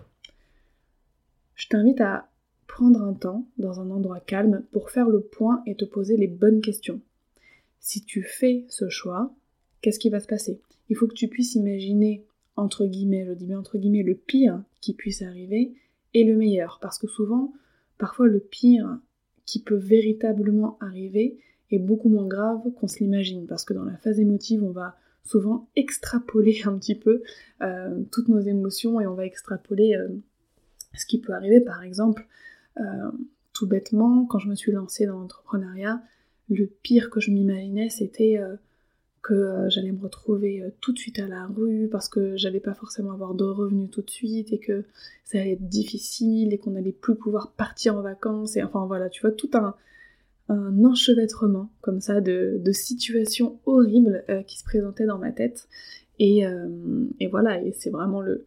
Je 1.55 1.69
t'invite 1.69 2.01
à 2.01 2.29
prendre 2.67 3.03
un 3.03 3.15
temps 3.15 3.47
dans 3.59 3.81
un 3.81 3.91
endroit 3.91 4.21
calme 4.21 4.63
pour 4.71 4.91
faire 4.91 5.09
le 5.09 5.21
point 5.21 5.63
et 5.67 5.75
te 5.75 5.85
poser 5.85 6.17
les 6.17 6.29
bonnes 6.29 6.61
questions. 6.61 7.01
Si 7.81 8.05
tu 8.05 8.23
fais 8.23 8.65
ce 8.69 8.89
choix, 8.89 9.35
qu'est-ce 9.81 9.99
qui 9.99 10.11
va 10.11 10.21
se 10.21 10.27
passer? 10.27 10.61
Il 10.89 10.97
faut 10.97 11.07
que 11.07 11.15
tu 11.15 11.29
puisses 11.29 11.55
imaginer, 11.55 12.25
entre 12.61 12.87
guillemets, 12.87 13.25
je 13.27 13.33
dis 13.33 13.47
bien 13.47 13.59
entre 13.59 13.79
guillemets, 13.79 14.03
le 14.03 14.15
pire 14.15 14.63
qui 14.81 14.95
puisse 14.95 15.23
arriver 15.23 15.75
et 16.15 16.25
le 16.25 16.37
meilleur. 16.37 16.79
Parce 16.81 16.99
que 16.99 17.07
souvent, 17.07 17.53
parfois 17.99 18.27
le 18.27 18.41
pire 18.41 18.99
qui 19.47 19.63
peut 19.63 19.77
véritablement 19.77 20.77
arriver 20.81 21.39
est 21.71 21.79
beaucoup 21.79 22.09
moins 22.09 22.27
grave 22.27 22.63
qu'on 22.79 22.89
se 22.89 22.99
l'imagine. 22.99 23.47
Parce 23.47 23.65
que 23.65 23.75
dans 23.75 23.85
la 23.85 23.97
phase 23.97 24.21
émotive, 24.21 24.63
on 24.63 24.71
va 24.71 24.97
souvent 25.23 25.69
extrapoler 25.77 26.61
un 26.65 26.79
petit 26.79 26.95
peu 26.95 27.23
euh, 27.63 28.03
toutes 28.13 28.29
nos 28.29 28.41
émotions 28.41 29.01
et 29.01 29.07
on 29.07 29.15
va 29.15 29.25
extrapoler 29.25 29.95
euh, 29.95 30.09
ce 30.95 31.07
qui 31.07 31.21
peut 31.21 31.33
arriver. 31.33 31.61
Par 31.61 31.83
exemple, 31.83 32.27
euh, 32.79 33.11
tout 33.53 33.67
bêtement, 33.67 34.27
quand 34.27 34.39
je 34.39 34.49
me 34.49 34.55
suis 34.55 34.73
lancée 34.73 35.07
dans 35.07 35.19
l'entrepreneuriat, 35.19 36.03
le 36.49 36.67
pire 36.67 37.11
que 37.11 37.21
je 37.21 37.31
m'imaginais, 37.31 37.91
c'était 37.91 38.41
que 39.23 39.35
euh, 39.35 39.69
j'allais 39.69 39.93
me 39.93 40.01
retrouver 40.01 40.63
euh, 40.63 40.71
tout 40.81 40.93
de 40.93 40.99
suite 40.99 41.19
à 41.19 41.29
la 41.29 41.47
rue 41.47 41.89
parce 41.91 42.09
que 42.09 42.37
j'allais 42.37 42.61
pas 42.61 42.75
forcément 42.75 43.13
avoir 43.13 43.35
de 43.35 43.45
revenus 43.45 43.91
tout 43.91 44.03
de 44.03 44.11
suite 44.11 44.53
et 44.53 44.59
que 44.59 44.85
ça 45.25 45.39
allait 45.39 45.53
être 45.53 45.69
difficile 45.69 46.55
et 46.55 46.59
qu'on 46.59 46.75
allait 46.75 46.93
plus 46.93 47.17
pouvoir 47.17 47.53
partir 47.53 47.97
en 47.97 48.03
vacances 48.03 48.57
et 48.57 48.63
enfin 48.63 48.87
voilà, 48.87 49.09
tu 49.11 49.21
vois, 49.21 49.33
tout 49.33 49.51
un, 49.55 49.75
enchevêtrement 50.49 51.71
comme 51.81 52.01
ça 52.01 52.21
de, 52.21 52.61
situations 52.73 53.61
horribles 53.67 54.25
euh, 54.31 54.43
qui 54.43 54.59
se 54.59 54.65
présentaient 54.65 55.07
dans 55.07 55.19
ma 55.19 55.31
tête. 55.31 55.69
Et, 56.19 56.45
voilà, 57.31 57.63
et 57.63 57.73
c'est 57.73 57.89
vraiment 57.89 58.21
le, 58.21 58.45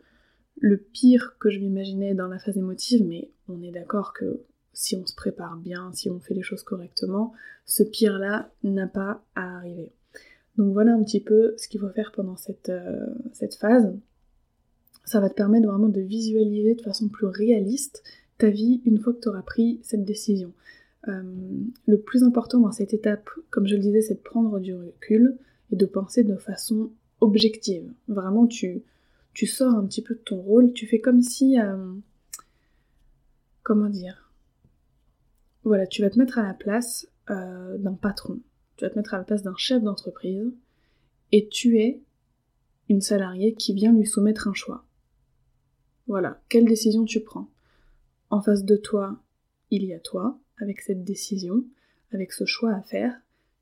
le 0.60 0.78
pire 0.78 1.38
que 1.40 1.50
je 1.50 1.58
m'imaginais 1.60 2.14
dans 2.14 2.28
la 2.28 2.38
phase 2.38 2.56
émotive, 2.56 3.04
mais 3.08 3.32
on 3.48 3.64
est 3.64 3.72
d'accord 3.72 4.14
que 4.14 4.42
si 4.74 4.96
on 4.96 5.08
se 5.08 5.16
prépare 5.16 5.58
bien, 5.58 5.92
si 5.94 6.10
on 6.10 6.20
fait 6.20 6.36
les 6.36 6.44
choses 6.44 6.62
correctement, 6.62 7.34
ce 7.66 7.82
pire-là 7.82 8.52
n'a 8.64 8.86
pas 8.86 9.24
à 9.34 9.58
arriver. 9.58 9.92
Donc 10.58 10.74
voilà 10.74 10.94
un 10.94 11.04
petit 11.04 11.20
peu 11.20 11.56
ce 11.58 11.68
qu'il 11.68 11.80
faut 11.80 11.90
faire 11.90 12.12
pendant 12.12 12.36
cette, 12.36 12.70
euh, 12.70 13.08
cette 13.34 13.56
phase. 13.56 13.94
Ça 15.06 15.20
va 15.20 15.30
te 15.30 15.36
permettre 15.36 15.68
vraiment 15.68 15.90
de 15.90 16.02
visualiser 16.02 16.76
de 16.76 16.82
façon 16.82 17.10
plus 17.10 17.26
réaliste 17.26 18.04
ta 18.38 18.50
vie 18.50 18.82
une 18.86 19.00
fois 19.00 19.14
que 19.14 19.20
tu 19.20 19.30
auras 19.30 19.42
pris 19.42 19.80
cette 19.84 20.06
décision. 20.06 20.54
Euh, 21.08 21.24
le 21.88 22.00
plus 22.00 22.24
important 22.24 22.60
dans 22.60 22.72
cette 22.72 22.94
étape, 22.94 23.30
comme 23.50 23.68
je 23.68 23.76
le 23.76 23.82
disais, 23.82 24.02
c'est 24.02 24.16
de 24.16 24.20
prendre 24.20 24.60
du 24.60 24.74
recul 24.74 25.38
et 25.72 25.76
de 25.76 25.86
penser 25.86 26.24
de 26.24 26.36
façon 26.36 26.92
objective. 27.20 27.92
Vraiment, 28.08 28.48
tu, 28.48 28.84
tu 29.34 29.48
sors 29.48 29.74
un 29.74 29.86
petit 29.86 30.02
peu 30.02 30.14
de 30.14 30.20
ton 30.20 30.40
rôle, 30.40 30.72
tu 30.74 30.88
fais 30.88 31.00
comme 31.00 31.22
si... 31.22 31.60
Euh, 31.60 31.94
comment 33.64 33.90
dire? 33.90 34.32
Voilà, 35.64 35.88
tu 35.88 36.02
vas 36.02 36.10
te 36.10 36.20
mettre 36.20 36.38
à 36.38 36.44
la 36.44 36.54
place 36.54 37.08
d'un 37.28 37.94
patron 37.94 38.40
tu 38.78 38.86
vas 38.86 38.90
te 38.90 38.98
mettre 38.98 39.14
à 39.14 39.18
la 39.18 39.24
place 39.24 39.44
d'un 39.44 39.56
chef 39.56 39.82
d'entreprise 39.82 40.52
et 41.32 41.48
tu 41.48 41.80
es 41.80 42.02
une 42.90 43.02
salariée 43.02 43.54
qui 43.54 43.74
vient 43.74 43.94
lui 43.94 44.06
soumettre 44.06 44.48
un 44.48 44.54
choix. 44.54 44.86
Voilà, 46.08 46.42
quelle 46.50 46.66
décision 46.66 47.06
tu 47.06 47.22
prends? 47.22 47.50
En 48.30 48.42
face 48.42 48.66
de 48.66 48.76
toi, 48.76 49.22
il 49.72 49.86
y 49.86 49.94
a 49.94 50.00
toi, 50.00 50.40
avec 50.58 50.82
cette 50.82 51.04
décision, 51.04 51.64
avec 52.12 52.32
ce 52.34 52.46
choix 52.46 52.74
à 52.74 52.82
faire. 52.82 53.20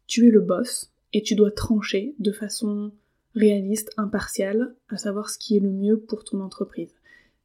Tu 0.07 0.27
es 0.27 0.31
le 0.31 0.41
boss 0.41 0.91
et 1.13 1.21
tu 1.21 1.35
dois 1.35 1.51
trancher 1.51 2.15
de 2.19 2.31
façon 2.31 2.91
réaliste, 3.35 3.91
impartiale, 3.97 4.75
à 4.89 4.97
savoir 4.97 5.29
ce 5.29 5.37
qui 5.37 5.55
est 5.55 5.61
le 5.61 5.71
mieux 5.71 5.99
pour 5.99 6.23
ton 6.23 6.41
entreprise. 6.41 6.93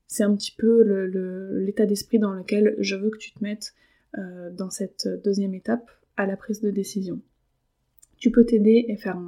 C'est 0.09 0.25
un 0.25 0.35
petit 0.35 0.53
peu 0.53 0.83
l'état 1.59 1.87
d'esprit 1.87 2.19
dans 2.19 2.33
lequel 2.33 2.77
je 2.79 2.97
veux 2.97 3.11
que 3.11 3.19
tu 3.19 3.33
te 3.33 3.43
mettes 3.43 3.75
euh, 4.19 4.51
dans 4.51 4.71
cette 4.71 5.09
deuxième 5.25 5.55
étape 5.55 5.91
à 6.17 6.27
la 6.27 6.37
prise 6.37 6.61
de 6.61 6.71
décision. 6.71 7.21
Tu 8.19 8.31
peux 8.31 8.45
t'aider 8.45 8.87
et 8.89 8.97
faire 8.97 9.19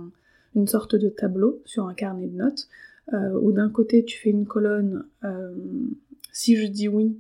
une 0.54 0.66
sorte 0.66 0.96
de 0.96 1.08
tableau 1.08 1.62
sur 1.64 1.86
un 1.86 1.94
carnet 1.94 2.26
de 2.26 2.36
notes, 2.36 2.68
euh, 3.12 3.38
où 3.40 3.52
d'un 3.52 3.70
côté 3.70 4.04
tu 4.04 4.18
fais 4.18 4.30
une 4.30 4.46
colonne 4.46 5.06
euh, 5.24 5.54
si 6.30 6.56
je 6.56 6.66
dis 6.66 6.88
oui, 6.88 7.18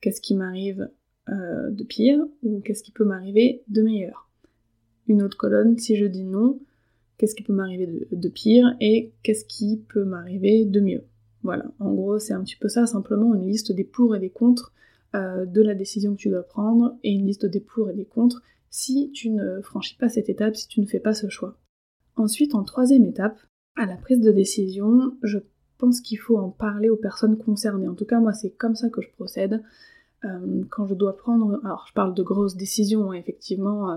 qu'est-ce 0.00 0.20
qui 0.20 0.34
m'arrive 0.34 0.88
euh, 1.28 1.70
de 1.70 1.84
pire 1.84 2.26
ou 2.42 2.60
qu'est-ce 2.60 2.82
qui 2.82 2.90
peut 2.90 3.04
m'arriver 3.04 3.62
de 3.68 3.82
meilleur? 3.82 4.28
Une 5.06 5.22
autre 5.22 5.36
colonne 5.36 5.78
si 5.78 5.96
je 5.96 6.04
dis 6.04 6.24
non, 6.24 6.58
qu'est-ce 7.16 7.36
qui 7.36 7.44
peut 7.44 7.52
m'arriver 7.52 8.08
de, 8.10 8.28
pire 8.28 8.74
et 8.80 9.12
qu'est-ce 9.22 9.44
qui 9.44 9.80
peut 9.88 10.04
m'arriver 10.04 10.64
de 10.64 10.80
mieux? 10.80 11.04
Voilà, 11.44 11.66
en 11.78 11.94
gros 11.94 12.18
c'est 12.18 12.32
un 12.32 12.42
petit 12.42 12.56
peu 12.56 12.68
ça, 12.68 12.86
simplement 12.86 13.34
une 13.36 13.46
liste 13.46 13.70
des 13.70 13.84
pour 13.84 14.16
et 14.16 14.18
des 14.18 14.30
contre 14.30 14.72
de 15.14 15.62
la 15.62 15.74
décision 15.74 16.14
que 16.14 16.20
tu 16.20 16.28
dois 16.28 16.42
prendre 16.42 16.96
et 17.02 17.10
une 17.10 17.26
liste 17.26 17.46
des 17.46 17.60
pour 17.60 17.88
et 17.88 17.94
des 17.94 18.04
contre 18.04 18.42
si 18.70 19.10
tu 19.12 19.30
ne 19.30 19.60
franchis 19.62 19.96
pas 19.96 20.08
cette 20.08 20.28
étape, 20.28 20.56
si 20.56 20.68
tu 20.68 20.80
ne 20.80 20.86
fais 20.86 21.00
pas 21.00 21.14
ce 21.14 21.28
choix. 21.28 21.56
Ensuite, 22.16 22.54
en 22.54 22.64
troisième 22.64 23.04
étape, 23.04 23.38
à 23.76 23.86
la 23.86 23.96
prise 23.96 24.20
de 24.20 24.32
décision, 24.32 25.16
je 25.22 25.38
pense 25.78 26.00
qu'il 26.00 26.18
faut 26.18 26.36
en 26.36 26.50
parler 26.50 26.90
aux 26.90 26.96
personnes 26.96 27.38
concernées. 27.38 27.88
En 27.88 27.94
tout 27.94 28.04
cas, 28.04 28.20
moi, 28.20 28.32
c'est 28.32 28.50
comme 28.50 28.74
ça 28.74 28.90
que 28.90 29.00
je 29.00 29.10
procède. 29.10 29.62
Euh, 30.24 30.64
quand 30.70 30.86
je 30.86 30.94
dois 30.94 31.16
prendre, 31.16 31.60
alors 31.64 31.86
je 31.88 31.92
parle 31.92 32.12
de 32.12 32.22
grosses 32.22 32.56
décisions, 32.56 33.12
hein, 33.12 33.14
effectivement, 33.14 33.92
euh, 33.92 33.96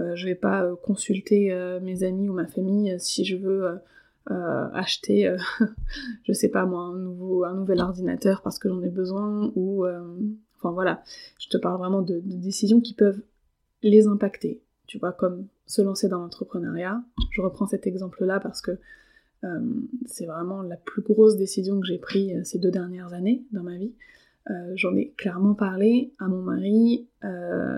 euh, 0.00 0.16
je 0.16 0.26
vais 0.26 0.34
pas 0.34 0.74
consulter 0.82 1.54
mes 1.82 2.02
amis 2.02 2.28
ou 2.28 2.32
ma 2.32 2.46
famille 2.46 2.98
si 2.98 3.24
je 3.24 3.36
veux 3.36 3.78
acheter, 4.26 5.34
je 6.24 6.32
sais 6.32 6.48
pas 6.48 6.66
moi, 6.66 6.82
un, 6.82 7.54
nouvel 7.54 7.80
ordinateur 7.80 8.42
parce 8.42 8.58
que 8.58 8.68
j'en 8.68 8.82
ai 8.82 8.90
besoin, 8.90 9.52
ou 9.56 9.86
enfin 10.56 10.72
voilà, 10.72 11.02
je 11.38 11.48
te 11.48 11.56
parle 11.56 11.78
vraiment 11.78 12.02
de 12.02 12.20
décisions 12.24 12.80
qui 12.80 12.94
peuvent 12.94 13.22
les 13.82 14.06
impacter. 14.06 14.62
Tu 14.86 14.98
vois, 14.98 15.12
comme 15.12 15.46
se 15.66 15.82
lancer 15.82 16.08
dans 16.08 16.18
l'entrepreneuriat. 16.18 17.02
Je 17.30 17.40
reprends 17.40 17.66
cet 17.66 17.86
exemple-là 17.86 18.40
parce 18.40 18.60
que 18.60 18.72
euh, 19.44 19.60
c'est 20.04 20.26
vraiment 20.26 20.62
la 20.62 20.76
plus 20.76 21.02
grosse 21.02 21.36
décision 21.36 21.80
que 21.80 21.86
j'ai 21.86 21.98
prise 21.98 22.32
euh, 22.34 22.44
ces 22.44 22.58
deux 22.58 22.70
dernières 22.70 23.12
années 23.12 23.44
dans 23.52 23.62
ma 23.62 23.76
vie. 23.76 23.92
Euh, 24.50 24.72
j'en 24.74 24.94
ai 24.96 25.12
clairement 25.16 25.54
parlé 25.54 26.12
à 26.18 26.26
mon 26.26 26.42
mari 26.42 27.06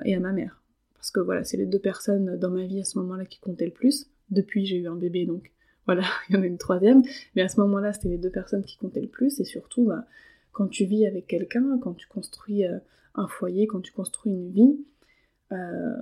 et 0.05 0.15
à 0.15 0.21
ma 0.21 0.33
mère. 0.33 0.63
Parce 0.95 1.11
que 1.11 1.21
voilà, 1.21 1.45
c'est 1.45 1.57
les 1.57 1.67
deux 1.67 1.81
personnes 1.81 2.39
dans 2.39 2.51
ma 2.51 2.65
vie 2.65 2.81
à 2.81 2.85
ce 2.85 2.99
moment-là 2.99 3.25
qui 3.25 3.41
comptaient 3.41 3.67
le 3.67 3.73
plus. 3.73 4.07
Depuis, 4.31 4.65
j'ai 4.65 4.77
eu 4.77 4.87
un 4.87 4.95
bébé, 4.95 5.27
donc 5.27 5.51
voilà, 5.87 6.05
il 6.29 6.37
y 6.37 6.39
en 6.39 6.43
a 6.43 6.47
une 6.47 6.59
troisième. 6.59 7.03
Mais 7.35 7.43
à 7.43 7.49
ce 7.49 7.61
moment-là, 7.61 7.93
c'était 7.93 8.09
les 8.09 8.19
deux 8.19 8.31
personnes 8.31 8.65
qui 8.65 8.79
comptaient 8.79 9.01
le 9.01 9.09
plus. 9.09 9.41
Et 9.41 9.45
surtout, 9.45 9.85
bah, 9.85 10.07
quand 10.53 10.69
tu 10.69 10.85
vis 10.85 11.07
avec 11.07 11.27
quelqu'un, 11.27 11.79
quand 11.83 11.95
tu 11.95 12.07
construis 12.07 12.65
un 13.15 13.27
foyer, 13.27 13.67
quand 13.67 13.81
tu 13.81 13.93
construis 13.93 14.33
une 14.33 14.51
vie, 14.51 14.79
euh, 15.53 15.97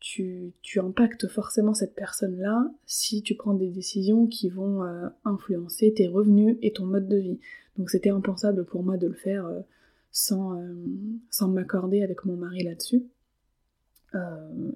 tu, 0.00 0.52
impactes 0.76 1.26
forcément 1.28 1.74
cette 1.74 1.94
personne-là 1.94 2.70
si 2.86 3.22
tu 3.22 3.34
prends 3.34 3.54
des 3.54 3.70
décisions 3.70 4.26
qui 4.26 4.48
vont 4.48 4.82
euh, 4.82 5.08
influencer 5.24 5.92
tes 5.94 6.06
revenus 6.06 6.58
et 6.62 6.72
ton 6.72 6.84
mode 6.86 7.08
de 7.08 7.16
vie. 7.16 7.38
Donc 7.78 7.90
c'était 7.90 8.10
impensable 8.10 8.64
pour 8.64 8.82
moi 8.82 8.96
de 8.96 9.06
le 9.06 9.14
faire 9.14 9.46
euh, 9.46 9.60
sans, 10.10 10.60
sans 11.30 11.48
m'accorder 11.48 12.02
avec 12.02 12.24
mon 12.24 12.36
mari 12.36 12.62
là-dessus. 12.62 13.04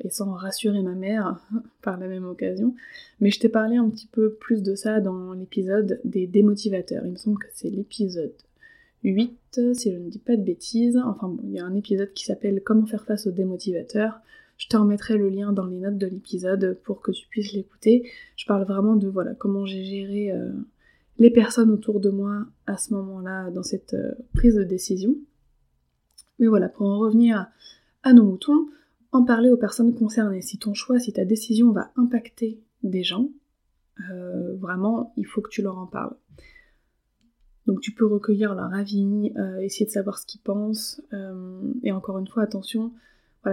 et 0.00 0.10
sans 0.10 0.32
rassurer 0.32 0.82
ma 0.82 0.94
mère 0.94 1.40
par 1.82 1.99
la 1.99 2.08
même 2.08 2.25
occasion. 2.26 2.75
Mais 3.20 3.30
je 3.30 3.40
t'ai 3.40 3.49
parlé 3.49 3.76
un 3.76 3.88
petit 3.88 4.06
peu 4.06 4.34
plus 4.34 4.62
de 4.62 4.75
ça 4.75 5.00
dans 5.00 5.32
l'épisode 5.32 6.00
des 6.04 6.26
démotivateurs. 6.26 7.06
Il 7.06 7.12
me 7.12 7.16
semble 7.16 7.38
que 7.38 7.49
c'est 7.52 7.70
l'épisode 7.70 8.34
8, 9.04 9.61
si 9.75 9.92
je 9.92 9.99
ne 9.99 10.09
dis 10.09 10.19
pas 10.19 10.37
de 10.37 10.42
bêtises. 10.42 10.99
Enfin 11.04 11.37
il 11.45 11.52
y 11.52 11.59
a 11.59 11.64
un 11.64 11.75
épisode 11.75 12.12
qui 12.12 12.25
s'appelle 12.25 12.62
Comment 12.64 12.87
faire 12.87 13.04
face 13.04 13.26
aux 13.26 13.33
démotivateurs. 13.33 14.21
Je 14.57 14.69
te 14.69 14.76
remettrai 14.76 15.16
le 15.16 15.30
lien 15.30 15.52
dans 15.52 15.64
les 15.66 15.78
notes 15.78 15.97
de 15.97 16.07
l'épisode 16.07 16.78
pour 16.85 17.00
que 17.00 17.12
tu 17.12 17.26
puisses 17.28 17.54
l'écouter. 17.54 18.11
Je 18.37 18.45
parle 18.47 18.64
vraiment 18.64 18.97
de 18.97 19.09
voilà 19.09 19.35
comment 19.35 19.64
j'ai 19.64 19.85
géré 19.85 20.33
euh, 20.33 20.52
les 21.19 21.30
personnes 21.30 21.71
autour 21.71 22.00
de 22.00 22.11
moi 22.11 22.47
à 22.66 22.76
ce 22.76 22.92
moment-là 22.95 23.50
dans 23.50 23.62
cette 23.62 23.95
euh, 23.95 24.12
prise 24.35 24.57
de 24.57 24.64
décision. 24.64 25.14
Mais 26.38 26.47
voilà, 26.47 26.69
pour 26.69 26.88
en 26.88 26.99
revenir 26.99 27.47
à, 28.02 28.12
nos 28.12 28.25
moutons, 28.25 28.69
en 29.12 29.25
parler 29.25 29.50
aux 29.50 29.59
personnes 29.59 29.95
concernées. 29.95 30.40
Si 30.40 30.59
ton 30.59 30.75
choix, 30.75 30.99
si 30.99 31.12
ta 31.12 31.25
décision 31.25 31.71
va 31.73 31.92
impacter 31.97 32.61
des 32.83 33.02
gens, 33.02 33.28
euh, 34.11 34.57
vraiment, 34.57 35.12
il 35.16 35.26
faut 35.26 35.42
que 35.42 35.50
tu 35.50 35.61
leur 35.61 35.78
en 35.78 35.87
parles. 35.87 36.16
Donc 37.70 37.80
tu 37.80 37.92
peux 37.92 38.04
recueillir 38.04 38.56
leur 38.56 38.74
avis, 38.74 39.32
euh, 39.36 39.60
essayer 39.60 39.86
de 39.86 39.92
savoir 39.92 40.18
ce 40.18 40.26
qu'ils 40.26 40.40
pensent. 40.40 41.00
Euh, 41.12 41.60
et 41.84 41.92
encore 41.92 42.18
une 42.18 42.26
fois, 42.26 42.42
attention, 42.42 42.90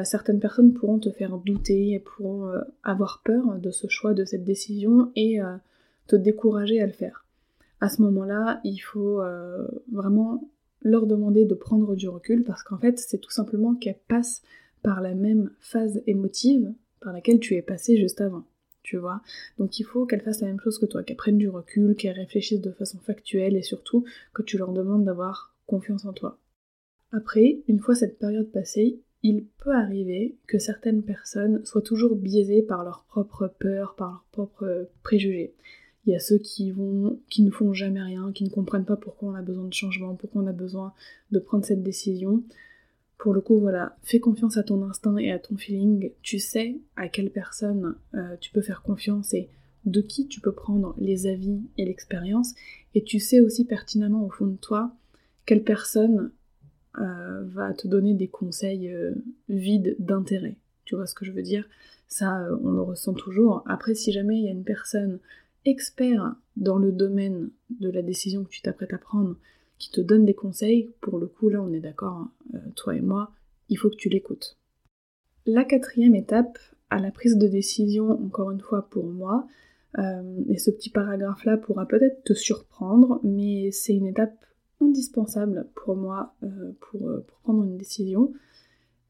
certaines 0.03 0.39
personnes 0.39 0.73
pourront 0.73 0.97
te 0.97 1.11
faire 1.11 1.37
douter 1.37 1.91
et 1.91 1.99
pourront 1.99 2.47
euh, 2.47 2.61
avoir 2.81 3.21
peur 3.23 3.59
de 3.59 3.69
ce 3.69 3.85
choix, 3.87 4.15
de 4.15 4.25
cette 4.25 4.43
décision 4.43 5.11
et 5.15 5.37
te 6.07 6.15
décourager 6.15 6.81
à 6.81 6.87
le 6.87 6.93
faire. 6.93 7.25
à 7.79 7.89
ce 7.89 8.01
moment-là, 8.01 8.59
il 8.63 8.79
faut 8.79 9.21
vraiment 9.91 10.49
leur 10.81 11.05
demander 11.05 11.45
de 11.45 11.53
prendre 11.53 11.95
du 11.95 12.09
recul 12.09 12.43
parce 12.43 12.63
qu'en 12.63 12.79
fait, 12.79 12.97
c'est 12.97 13.19
tout 13.19 13.29
simplement 13.29 13.75
qu'elles 13.75 13.99
passent 14.07 14.41
par 14.81 14.99
la 14.99 15.13
même 15.13 15.51
phase 15.59 16.01
émotive 16.07 16.73
par 17.01 17.13
laquelle 17.13 17.39
tu 17.39 17.53
es 17.53 17.61
passé 17.61 17.97
juste 17.97 18.19
avant. 18.19 18.45
Tu 18.87 18.95
vois 18.95 19.21
Donc 19.57 19.79
il 19.79 19.83
faut 19.83 20.05
qu'elles 20.05 20.21
fassent 20.21 20.39
la 20.39 20.47
même 20.47 20.61
chose 20.61 20.79
que 20.79 20.85
toi, 20.85 21.03
qu'elles 21.03 21.17
prennent 21.17 21.37
du 21.37 21.49
recul, 21.49 21.93
qu'elles 21.97 22.15
réfléchissent 22.15 22.61
de 22.61 22.71
façon 22.71 22.97
factuelle 22.99 23.57
et 23.57 23.61
surtout 23.61 24.05
que 24.33 24.43
tu 24.43 24.57
leur 24.57 24.71
demandes 24.71 25.03
d'avoir 25.03 25.53
confiance 25.65 26.05
en 26.05 26.13
toi. 26.13 26.39
Après, 27.11 27.59
une 27.67 27.81
fois 27.81 27.95
cette 27.95 28.17
période 28.17 28.49
passée, 28.49 29.01
il 29.23 29.43
peut 29.57 29.73
arriver 29.73 30.37
que 30.47 30.57
certaines 30.57 31.03
personnes 31.03 31.65
soient 31.65 31.81
toujours 31.81 32.15
biaisées 32.15 32.61
par 32.61 32.85
leurs 32.85 33.03
propres 33.09 33.53
peurs, 33.59 33.93
par 33.95 34.09
leurs 34.09 34.25
propres 34.31 34.89
préjugés. 35.03 35.53
Il 36.05 36.13
y 36.13 36.15
a 36.15 36.19
ceux 36.19 36.37
qui 36.37 36.71
vont, 36.71 37.19
qui 37.29 37.43
ne 37.43 37.51
font 37.51 37.73
jamais 37.73 38.01
rien, 38.01 38.31
qui 38.31 38.45
ne 38.45 38.49
comprennent 38.49 38.85
pas 38.85 38.95
pourquoi 38.95 39.31
on 39.31 39.35
a 39.35 39.41
besoin 39.41 39.65
de 39.65 39.73
changement, 39.73 40.15
pourquoi 40.15 40.43
on 40.43 40.47
a 40.47 40.53
besoin 40.53 40.93
de 41.31 41.39
prendre 41.39 41.65
cette 41.65 41.83
décision. 41.83 42.41
Pour 43.17 43.33
le 43.33 43.41
coup, 43.41 43.59
voilà, 43.59 43.97
fais 44.03 44.19
confiance 44.19 44.57
à 44.57 44.63
ton 44.63 44.83
instinct 44.83 45.17
et 45.17 45.31
à 45.31 45.39
ton 45.39 45.57
feeling. 45.57 46.11
Tu 46.21 46.39
sais 46.39 46.77
à 46.95 47.09
quelle 47.09 47.31
personne 47.31 47.95
euh, 48.13 48.35
tu 48.39 48.51
peux 48.51 48.61
faire 48.61 48.83
confiance 48.83 49.33
et 49.33 49.49
de 49.85 50.01
qui 50.01 50.27
tu 50.27 50.39
peux 50.39 50.51
prendre 50.51 50.93
les 50.99 51.27
avis 51.27 51.61
et 51.77 51.85
l'expérience. 51.85 52.53
Et 52.93 53.03
tu 53.03 53.19
sais 53.19 53.39
aussi 53.39 53.65
pertinemment 53.65 54.23
au 54.23 54.29
fond 54.29 54.45
de 54.45 54.57
toi 54.57 54.93
quelle 55.45 55.63
personne 55.63 56.31
euh, 56.99 57.43
va 57.45 57.73
te 57.73 57.87
donner 57.87 58.13
des 58.13 58.27
conseils 58.27 58.91
euh, 58.91 59.15
vides 59.49 59.95
d'intérêt. 59.97 60.57
Tu 60.85 60.95
vois 60.95 61.07
ce 61.07 61.15
que 61.15 61.25
je 61.25 61.31
veux 61.31 61.41
dire? 61.41 61.67
Ça, 62.07 62.47
on 62.63 62.71
le 62.71 62.81
ressent 62.81 63.13
toujours. 63.13 63.63
Après, 63.65 63.95
si 63.95 64.11
jamais 64.11 64.37
il 64.37 64.45
y 64.45 64.47
a 64.47 64.51
une 64.51 64.63
personne 64.63 65.19
expert 65.65 66.35
dans 66.55 66.77
le 66.77 66.91
domaine 66.91 67.49
de 67.79 67.89
la 67.89 68.01
décision 68.01 68.43
que 68.43 68.49
tu 68.49 68.61
t'apprêtes 68.61 68.93
à 68.93 68.97
prendre, 68.97 69.35
qui 69.77 69.91
te 69.91 70.01
donne 70.01 70.25
des 70.25 70.33
conseils, 70.33 70.91
pour 71.01 71.19
le 71.19 71.27
coup 71.27 71.49
là 71.49 71.61
on 71.61 71.71
est 71.71 71.79
d'accord, 71.79 72.13
hein, 72.13 72.31
euh, 72.55 72.59
toi 72.75 72.95
et 72.95 73.01
moi, 73.01 73.31
il 73.69 73.77
faut 73.77 73.89
que 73.89 73.95
tu 73.95 74.09
l'écoutes. 74.09 74.57
La 75.45 75.63
quatrième 75.63 76.15
étape 76.15 76.57
à 76.89 76.99
la 76.99 77.11
prise 77.11 77.37
de 77.37 77.47
décision, 77.47 78.11
encore 78.11 78.51
une 78.51 78.61
fois 78.61 78.89
pour 78.89 79.05
moi, 79.05 79.47
euh, 79.97 80.43
et 80.49 80.57
ce 80.57 80.71
petit 80.71 80.89
paragraphe 80.89 81.45
là 81.45 81.57
pourra 81.57 81.87
peut-être 81.87 82.23
te 82.23 82.33
surprendre, 82.33 83.19
mais 83.23 83.71
c'est 83.71 83.93
une 83.93 84.07
étape 84.07 84.45
indispensable 84.79 85.67
pour 85.75 85.95
moi 85.95 86.35
euh, 86.43 86.71
pour, 86.79 87.09
prendre 87.43 87.63
une 87.63 87.77
décision, 87.77 88.33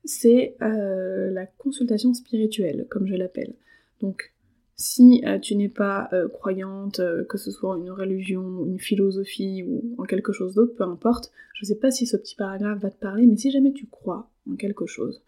c'est 0.05 0.55
la 0.59 1.45
consultation 1.57 2.13
spirituelle, 2.13 2.87
comme 2.89 3.07
je 3.07 3.15
l'appelle. 3.15 3.55
Donc 3.99 4.31
si 4.77 5.23
euh, 5.25 5.39
tu 5.39 5.55
n'es 5.55 5.69
pas 5.69 6.07
euh, 6.13 6.27
croyante, 6.29 6.99
euh, 6.99 7.23
que 7.25 7.39
ce 7.39 7.49
soit 7.49 7.77
une 7.77 7.89
religion, 7.89 8.65
une 8.65 8.79
philosophie 8.79 9.63
ou 9.63 9.95
en 9.97 10.03
quelque 10.03 10.31
chose 10.31 10.53
d'autre, 10.53 10.75
peu 10.75 10.83
importe, 10.83 11.31
je 11.55 11.65
ne 11.65 11.67
sais 11.67 11.79
pas 11.79 11.89
si 11.89 12.05
ce 12.05 12.15
petit 12.15 12.35
paragraphe 12.35 12.79
va 12.79 12.91
te 12.91 12.99
parler, 12.99 13.25
mais 13.25 13.37
si 13.37 13.49
jamais 13.49 13.73
tu 13.73 13.87
crois 13.87 14.29
en 14.49 14.55
quelque 14.55 14.85
chose, 14.85 15.21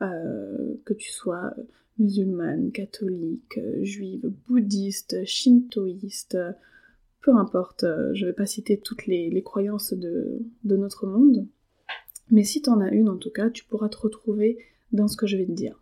que 0.00 0.94
tu 0.94 1.12
sois 1.12 1.54
musulmane, 1.96 2.72
catholique, 2.72 3.60
juive, 3.82 4.32
bouddhiste, 4.48 5.24
shintoïste, 5.24 6.36
peu 7.20 7.32
importe, 7.36 7.84
je 8.12 8.24
ne 8.24 8.30
vais 8.30 8.34
pas 8.34 8.46
citer 8.46 8.78
toutes 8.78 9.06
les, 9.06 9.42
croyances 9.44 9.92
de, 9.92 10.40
de, 10.64 10.76
notre 10.76 11.06
monde, 11.06 11.46
mais 12.32 12.42
si 12.42 12.62
tu 12.62 12.70
en 12.70 12.80
as 12.80 12.90
une 12.90 13.08
en 13.08 13.16
tout 13.16 13.30
cas, 13.30 13.48
tu 13.48 13.64
pourras 13.64 13.88
te 13.88 13.98
retrouver 13.98 14.58
dans 14.90 15.06
ce 15.06 15.16
que 15.16 15.28
je 15.28 15.36
vais 15.36 15.46
te 15.46 15.52
dire. 15.52 15.81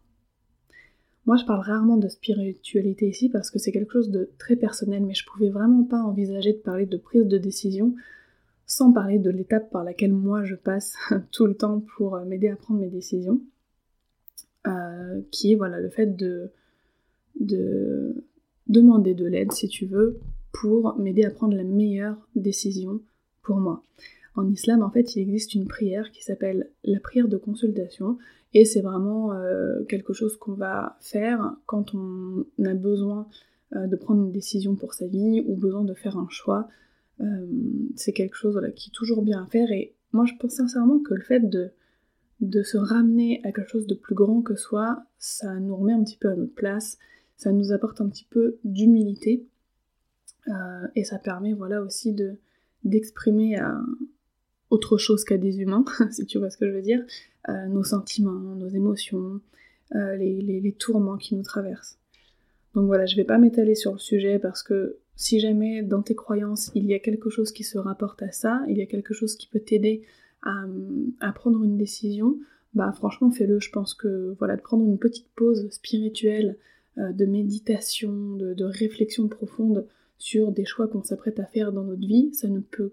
Moi, 1.26 1.36
je 1.36 1.44
parle 1.44 1.60
rarement 1.60 1.96
de 1.96 2.08
spiritualité 2.08 3.08
ici 3.08 3.28
parce 3.28 3.50
que 3.50 3.58
c'est 3.58 3.72
quelque 3.72 3.92
chose 3.92 4.10
de 4.10 4.30
très 4.38 4.56
personnel, 4.56 5.04
mais 5.04 5.14
je 5.14 5.26
pouvais 5.26 5.50
vraiment 5.50 5.84
pas 5.84 6.02
envisager 6.02 6.52
de 6.52 6.58
parler 6.58 6.86
de 6.86 6.96
prise 6.96 7.26
de 7.26 7.38
décision 7.38 7.94
sans 8.66 8.92
parler 8.92 9.18
de 9.18 9.30
l'étape 9.30 9.70
par 9.70 9.82
laquelle 9.82 10.12
moi 10.12 10.44
je 10.44 10.54
passe 10.54 10.96
tout 11.32 11.46
le 11.46 11.56
temps 11.56 11.82
pour 11.96 12.14
euh, 12.14 12.24
m'aider 12.24 12.48
à 12.48 12.56
prendre 12.56 12.80
mes 12.80 12.88
décisions, 12.88 13.40
euh, 14.66 15.20
qui 15.30 15.52
est 15.52 15.56
voilà 15.56 15.80
le 15.80 15.90
fait 15.90 16.16
de, 16.16 16.52
de 17.40 18.24
demander 18.68 19.14
de 19.14 19.26
l'aide 19.26 19.52
si 19.52 19.68
tu 19.68 19.86
veux 19.86 20.20
pour 20.52 20.96
m'aider 20.98 21.24
à 21.24 21.30
prendre 21.30 21.56
la 21.56 21.64
meilleure 21.64 22.16
décision 22.36 23.00
pour 23.42 23.56
moi. 23.56 23.84
En 24.36 24.48
islam, 24.48 24.82
en 24.82 24.90
fait, 24.90 25.16
il 25.16 25.22
existe 25.22 25.54
une 25.54 25.66
prière 25.66 26.10
qui 26.12 26.22
s'appelle 26.22 26.70
la 26.84 27.00
prière 27.00 27.28
de 27.28 27.36
consultation, 27.36 28.16
et 28.54 28.64
c'est 28.64 28.80
vraiment 28.80 29.32
euh, 29.32 29.82
quelque 29.84 30.12
chose 30.12 30.36
qu'on 30.36 30.54
va 30.54 30.96
faire 31.00 31.56
quand 31.66 31.94
on 31.94 32.46
a 32.64 32.74
besoin 32.74 33.28
euh, 33.74 33.86
de 33.86 33.96
prendre 33.96 34.22
une 34.22 34.32
décision 34.32 34.76
pour 34.76 34.94
sa 34.94 35.06
vie 35.06 35.42
ou 35.46 35.56
besoin 35.56 35.84
de 35.84 35.94
faire 35.94 36.16
un 36.16 36.28
choix. 36.28 36.68
Euh, 37.20 37.46
c'est 37.96 38.12
quelque 38.12 38.36
chose 38.36 38.60
qui 38.76 38.90
est 38.90 38.92
toujours 38.92 39.22
bien 39.22 39.42
à 39.42 39.46
faire, 39.46 39.70
et 39.72 39.94
moi 40.12 40.24
je 40.26 40.34
pense 40.38 40.54
sincèrement 40.54 41.00
que 41.00 41.14
le 41.14 41.22
fait 41.22 41.40
de, 41.40 41.70
de 42.40 42.62
se 42.62 42.78
ramener 42.78 43.40
à 43.44 43.52
quelque 43.52 43.68
chose 43.68 43.86
de 43.88 43.94
plus 43.94 44.14
grand 44.14 44.42
que 44.42 44.54
soi, 44.54 45.02
ça 45.18 45.58
nous 45.58 45.74
remet 45.74 45.92
un 45.92 46.04
petit 46.04 46.16
peu 46.16 46.30
à 46.30 46.36
notre 46.36 46.54
place, 46.54 46.98
ça 47.36 47.50
nous 47.50 47.72
apporte 47.72 48.00
un 48.00 48.08
petit 48.08 48.26
peu 48.30 48.58
d'humilité, 48.64 49.46
et 50.96 51.04
ça 51.04 51.18
permet 51.18 51.52
voilà 51.52 51.80
aussi 51.80 52.12
de 52.12 52.36
d'exprimer 52.82 53.56
autre 54.70 54.98
chose 54.98 55.24
qu'à 55.24 55.36
des 55.36 55.58
humains, 55.58 55.84
si 56.10 56.24
tu 56.26 56.38
vois 56.38 56.50
ce 56.50 56.56
que 56.56 56.66
je 56.66 56.72
veux 56.72 56.82
dire, 56.82 57.04
euh, 57.48 57.66
nos 57.66 57.84
sentiments, 57.84 58.32
nos 58.32 58.68
émotions, 58.68 59.40
euh, 59.94 60.16
les, 60.16 60.74
tourments 60.78 61.16
qui 61.16 61.34
nous 61.34 61.42
traversent. 61.42 61.98
Donc 62.74 62.86
voilà, 62.86 63.04
je 63.06 63.16
vais 63.16 63.24
pas 63.24 63.38
m'étaler 63.38 63.74
sur 63.74 63.92
le 63.92 63.98
sujet 63.98 64.38
parce 64.38 64.62
que 64.62 64.98
si 65.16 65.40
jamais 65.40 65.82
dans 65.82 66.00
tes 66.00 66.14
croyances 66.14 66.70
il 66.74 66.86
y 66.86 66.94
a 66.94 67.00
quelque 67.00 67.28
chose 67.28 67.50
qui 67.50 67.64
se 67.64 67.76
rapporte 67.76 68.22
à 68.22 68.30
ça, 68.30 68.62
il 68.68 68.78
y 68.78 68.82
a 68.82 68.86
quelque 68.86 69.12
chose 69.12 69.34
qui 69.36 69.48
peut 69.48 69.60
t'aider 69.60 70.02
à, 70.42 71.32
prendre 71.34 71.62
une 71.64 71.76
décision, 71.76 72.38
bah 72.72 72.92
franchement 72.92 73.30
fais-le. 73.30 73.60
Je 73.60 73.70
pense 73.70 73.94
que 73.94 74.34
voilà, 74.38 74.56
de 74.56 74.62
prendre 74.62 74.86
une 74.86 74.98
petite 74.98 75.28
pause 75.34 75.68
spirituelle, 75.70 76.56
euh, 76.98 77.12
de 77.12 77.26
méditation, 77.26 78.36
de 78.36 78.64
réflexion 78.64 79.28
profonde 79.28 79.86
sur 80.16 80.52
des 80.52 80.64
choix 80.64 80.86
qu'on 80.86 81.02
s'apprête 81.02 81.40
à 81.40 81.46
faire 81.46 81.72
dans 81.72 81.84
notre 81.84 82.06
vie, 82.06 82.32
ça 82.32 82.48
ne 82.48 82.60
peut 82.60 82.92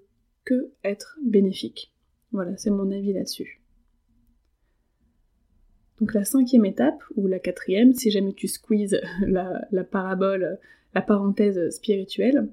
être 0.83 1.17
bénéfique. 1.23 1.93
Voilà, 2.31 2.57
c'est 2.57 2.69
mon 2.69 2.91
avis 2.91 3.13
là-dessus. 3.13 3.61
Donc 5.99 6.13
la 6.13 6.25
cinquième 6.25 6.65
étape, 6.65 7.01
ou 7.15 7.27
la 7.27 7.39
quatrième, 7.39 7.93
si 7.93 8.11
jamais 8.11 8.33
tu 8.33 8.47
squeezes 8.47 9.01
la, 9.21 9.83
parabole, 9.83 10.59
la 10.93 11.01
parenthèse 11.01 11.69
spirituelle, 11.71 12.49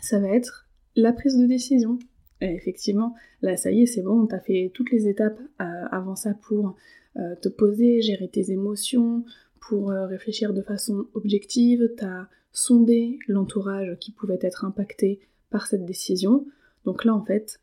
ça 0.00 0.18
va 0.18 0.28
être 0.28 0.66
la 0.96 1.12
prise 1.12 1.36
de 1.36 1.46
décision. 1.46 1.98
effectivement, 2.40 3.14
là 3.42 3.56
ça 3.56 3.70
y 3.70 3.82
est, 3.82 3.86
c'est 3.86 4.02
bon, 4.02 4.26
t'as 4.26 4.40
fait 4.40 4.70
toutes 4.74 4.90
les 4.90 5.08
étapes 5.08 5.40
euh, 5.60 5.64
avant 5.90 6.16
ça 6.16 6.34
pour 6.34 6.76
euh, 7.16 7.34
te 7.36 7.48
poser, 7.48 8.00
gérer 8.00 8.28
tes 8.28 8.50
émotions, 8.50 9.24
pour 9.60 9.90
euh, 9.90 10.06
réfléchir 10.06 10.52
de 10.52 10.62
façon 10.62 11.06
objective, 11.14 11.90
t'as 11.96 12.28
sondé 12.52 13.18
l'entourage 13.28 13.96
qui 14.00 14.12
pouvait 14.12 14.38
être 14.40 14.64
impacté 14.64 15.20
par 15.50 15.66
cette 15.66 15.84
décision, 15.84 16.46
donc 16.84 17.04
là, 17.04 17.14
en 17.14 17.24
fait, 17.24 17.60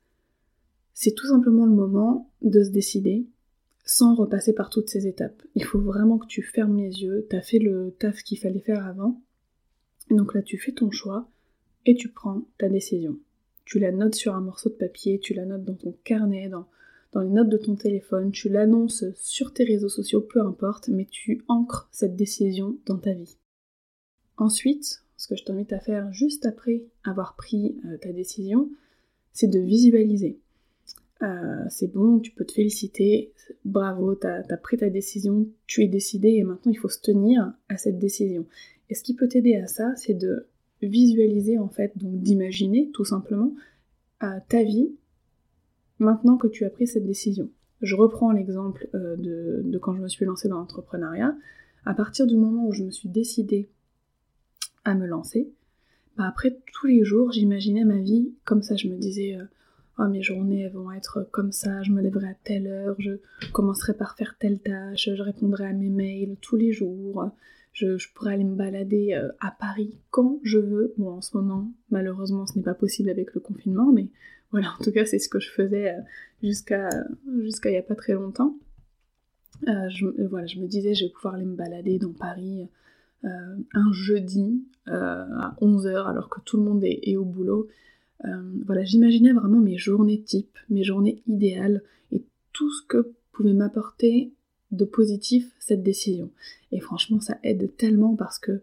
c'est 0.93 1.13
tout 1.13 1.27
simplement 1.27 1.65
le 1.65 1.73
moment 1.73 2.31
de 2.41 2.63
se 2.63 2.69
décider 2.69 3.25
sans 3.84 4.15
repasser 4.15 4.53
par 4.53 4.69
toutes 4.69 4.89
ces 4.89 5.07
étapes. 5.07 5.41
Il 5.55 5.63
faut 5.63 5.81
vraiment 5.81 6.17
que 6.17 6.27
tu 6.27 6.43
fermes 6.43 6.77
les 6.77 7.01
yeux, 7.01 7.25
t'as 7.29 7.41
fait 7.41 7.60
le 7.60 7.95
taf 7.99 8.23
qu'il 8.23 8.38
fallait 8.38 8.60
faire 8.60 8.86
avant, 8.86 9.21
et 10.10 10.15
donc 10.15 10.34
là 10.34 10.41
tu 10.41 10.57
fais 10.57 10.71
ton 10.71 10.91
choix 10.91 11.29
et 11.86 11.95
tu 11.95 12.10
prends 12.10 12.45
ta 12.57 12.69
décision. 12.69 13.17
Tu 13.65 13.79
la 13.79 13.91
notes 13.91 14.15
sur 14.15 14.36
un 14.36 14.41
morceau 14.41 14.69
de 14.69 14.75
papier, 14.75 15.19
tu 15.19 15.34
la 15.34 15.45
notes 15.45 15.63
dans 15.63 15.75
ton 15.75 15.95
carnet, 16.03 16.49
dans, 16.49 16.67
dans 17.12 17.21
les 17.21 17.29
notes 17.29 17.49
de 17.49 17.57
ton 17.57 17.75
téléphone, 17.75 18.31
tu 18.31 18.49
l'annonces 18.49 19.05
sur 19.15 19.53
tes 19.53 19.63
réseaux 19.63 19.89
sociaux, 19.89 20.21
peu 20.21 20.41
importe, 20.41 20.89
mais 20.89 21.05
tu 21.05 21.43
ancres 21.47 21.88
cette 21.91 22.15
décision 22.15 22.77
dans 22.86 22.97
ta 22.97 23.13
vie. 23.13 23.38
Ensuite, 24.38 25.03
ce 25.17 25.27
que 25.27 25.36
je 25.36 25.43
t'invite 25.43 25.73
à 25.73 25.79
faire 25.79 26.12
juste 26.13 26.45
après 26.45 26.84
avoir 27.03 27.36
pris 27.36 27.79
euh, 27.86 27.97
ta 27.97 28.12
décision, 28.12 28.69
c'est 29.33 29.47
de 29.47 29.59
visualiser. 29.59 30.39
Euh, 31.21 31.63
c'est 31.69 31.91
bon, 31.91 32.19
tu 32.19 32.31
peux 32.31 32.45
te 32.45 32.53
féliciter, 32.53 33.31
bravo, 33.63 34.15
t'as 34.15 34.41
as 34.49 34.57
pris 34.57 34.77
ta 34.77 34.89
décision, 34.89 35.47
tu 35.67 35.83
es 35.83 35.87
décidé 35.87 36.29
et 36.29 36.43
maintenant 36.43 36.71
il 36.71 36.77
faut 36.77 36.89
se 36.89 36.99
tenir 36.99 37.53
à 37.69 37.77
cette 37.77 37.99
décision. 37.99 38.45
Et 38.89 38.95
ce 38.95 39.03
qui 39.03 39.13
peut 39.13 39.27
t'aider 39.27 39.55
à 39.55 39.67
ça, 39.67 39.95
c'est 39.95 40.15
de 40.15 40.47
visualiser 40.81 41.59
en 41.59 41.69
fait, 41.69 41.95
donc 41.95 42.21
d'imaginer 42.21 42.89
tout 42.91 43.05
simplement 43.05 43.53
ta 44.19 44.63
vie 44.63 44.91
maintenant 45.97 46.37
que 46.37 46.47
tu 46.47 46.65
as 46.65 46.69
pris 46.69 46.87
cette 46.87 47.05
décision. 47.05 47.49
Je 47.81 47.95
reprends 47.95 48.31
l'exemple 48.31 48.87
euh, 48.93 49.15
de, 49.15 49.61
de, 49.63 49.77
quand 49.77 49.95
je 49.95 50.01
me 50.01 50.07
suis 50.07 50.25
lancée 50.25 50.47
dans 50.47 50.57
l'entrepreneuriat. 50.57 51.35
À 51.85 51.93
partir 51.93 52.27
du 52.27 52.35
moment 52.35 52.67
où 52.67 52.73
je 52.73 52.83
me 52.83 52.91
suis 52.91 53.09
décidée 53.09 53.69
à 54.83 54.93
me 54.93 55.07
lancer, 55.07 55.51
bah, 56.17 56.26
après, 56.28 56.58
tous 56.74 56.88
les 56.88 57.04
jours, 57.04 57.32
j'imaginais 57.32 57.86
ma 57.86 58.00
vie 58.00 58.34
comme 58.45 58.62
ça. 58.62 58.76
Je 58.76 58.88
me 58.88 58.97
disais, 58.97 59.36
euh, 59.36 59.45
oh, 60.00 60.08
mes 60.08 60.21
journées 60.21 60.67
vont 60.69 60.91
être 60.91 61.28
comme 61.32 61.52
ça, 61.52 61.84
je 61.84 61.91
me 61.91 62.02
lèverai 62.02 62.30
à 62.30 62.36
telle 62.43 62.67
heure, 62.67 62.95
je 63.00 63.12
commencerai 63.54 63.93
par 63.93 64.15
faire 64.15 64.36
telle 64.38 64.60
tâche, 64.60 65.10
je 65.15 65.21
répondrai 65.21 65.65
à 65.65 65.74
mes 65.74 65.89
mails 65.89 66.36
tous 66.41 66.58
les 66.58 66.71
jours, 66.74 67.32
je, 67.74 67.95
pourrais 68.13 68.34
aller 68.34 68.43
me 68.43 68.56
balader 68.56 69.13
euh, 69.13 69.32
à 69.39 69.52
Paris 69.52 70.00
quand 70.10 70.39
je 70.43 70.58
veux. 70.58 70.93
Bon, 70.97 71.12
en 71.12 71.21
ce 71.21 71.38
moment, 71.38 71.71
malheureusement, 71.89 72.45
ce 72.45 72.58
n'est 72.58 72.63
pas 72.63 72.74
possible 72.74 73.10
avec 73.10 73.34
le 73.34 73.39
confinement, 73.39 73.91
mais 73.91 74.08
voilà, 74.52 74.74
en 74.78 74.84
tout 74.84 74.91
cas, 74.91 75.06
c'est 75.06 75.19
ce 75.19 75.30
que 75.30 75.39
je 75.39 75.50
faisais 75.50 75.93
euh, 75.93 76.02
jusqu'à 76.43 76.89
jusqu'à 77.39 77.69
il 77.69 77.74
n'y 77.74 77.80
a 77.80 77.84
pas 77.84 77.95
très 77.95 78.13
longtemps. 78.13 78.58
Je, 79.67 80.08
voilà, 80.28 80.47
je 80.47 80.58
me 80.58 80.65
disais, 80.65 80.95
je 80.95 81.06
vais 81.06 81.12
pouvoir 81.12 81.36
aller 81.36 81.45
me 81.45 81.56
balader 81.56 82.00
dans 82.00 82.13
Paris 82.13 82.67
un 83.23 83.91
jeudi 83.91 84.63
à 84.88 85.55
11h 85.62 86.07
alors 86.07 86.29
que 86.29 86.41
tout 86.41 86.57
le 86.57 86.63
monde 86.63 86.84
est, 86.84 87.15
au 87.15 87.25
boulot. 87.25 87.67
voilà, 88.65 88.84
j'imaginais 88.84 89.34
vraiment 89.34 89.60
mes 89.60 89.77
journées 89.77 90.21
types, 90.21 90.57
mes 90.69 90.84
journées 90.84 91.21
idéales 91.27 91.84
et 92.12 92.23
tout 92.53 92.71
ce 92.71 92.86
que 92.88 93.12
pouvait 93.31 93.53
m'apporter 93.53 94.31
de 94.71 94.86
positif 94.86 95.51
cette 95.60 95.84
décision. 95.84 96.31
Et 96.71 96.79
franchement, 96.79 97.19
ça 97.19 97.38
aide 97.43 97.75
tellement 97.77 98.15
parce 98.15 98.39
que 98.39 98.62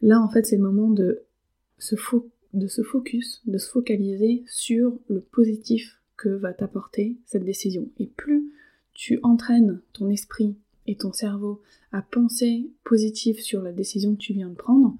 là, 0.00 0.20
en 0.20 0.28
fait, 0.28 0.46
c'est 0.46 0.56
le 0.56 0.62
moment 0.62 0.90
de 0.90 1.22
de 2.52 2.66
se 2.68 2.82
focus, 2.82 3.42
de 3.46 3.58
se 3.58 3.70
focaliser 3.70 4.44
sur 4.46 4.98
le 5.08 5.20
positif 5.20 6.00
que 6.16 6.28
va 6.28 6.52
t'apporter 6.52 7.16
cette 7.26 7.44
décision. 7.44 7.88
Et 7.98 8.06
plus 8.06 8.52
tu 8.94 9.18
entraînes 9.22 9.80
ton 9.92 10.10
esprit 10.10 10.54
et 10.92 10.96
ton 10.96 11.12
cerveau 11.12 11.62
à 11.90 12.02
penser 12.02 12.70
positif 12.84 13.40
sur 13.40 13.62
la 13.62 13.72
décision 13.72 14.14
que 14.14 14.20
tu 14.20 14.32
viens 14.32 14.48
de 14.48 14.54
prendre, 14.54 14.96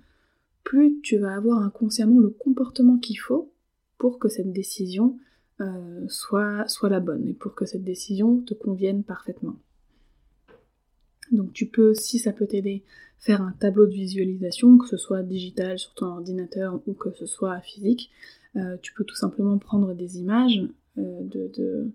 plus 0.64 1.00
tu 1.02 1.18
vas 1.18 1.34
avoir 1.34 1.62
inconsciemment 1.62 2.20
le 2.20 2.30
comportement 2.30 2.98
qu'il 2.98 3.18
faut 3.18 3.52
pour 3.98 4.18
que 4.18 4.28
cette 4.28 4.52
décision 4.52 5.18
euh, 5.60 6.04
soit, 6.08 6.66
soit 6.68 6.88
la 6.88 7.00
bonne 7.00 7.28
et 7.28 7.34
pour 7.34 7.54
que 7.54 7.66
cette 7.66 7.84
décision 7.84 8.40
te 8.40 8.54
convienne 8.54 9.04
parfaitement. 9.04 9.56
Donc 11.30 11.52
tu 11.52 11.66
peux, 11.66 11.94
si 11.94 12.18
ça 12.18 12.32
peut 12.32 12.46
t'aider, 12.46 12.84
faire 13.18 13.42
un 13.42 13.52
tableau 13.52 13.86
de 13.86 13.92
visualisation, 13.92 14.76
que 14.78 14.88
ce 14.88 14.96
soit 14.96 15.22
digital 15.22 15.78
sur 15.78 15.94
ton 15.94 16.06
ordinateur 16.06 16.80
ou 16.86 16.94
que 16.94 17.12
ce 17.12 17.26
soit 17.26 17.60
physique. 17.60 18.10
Euh, 18.56 18.76
tu 18.82 18.92
peux 18.92 19.04
tout 19.04 19.14
simplement 19.14 19.58
prendre 19.58 19.94
des 19.94 20.18
images 20.18 20.60
euh, 20.98 21.22
de, 21.22 21.90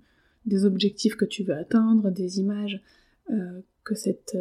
des 0.46 0.66
objectifs 0.66 1.16
que 1.16 1.26
tu 1.26 1.44
veux 1.44 1.56
atteindre, 1.56 2.10
des 2.10 2.40
images 2.40 2.82
que 3.88 3.96
cette, 3.96 4.38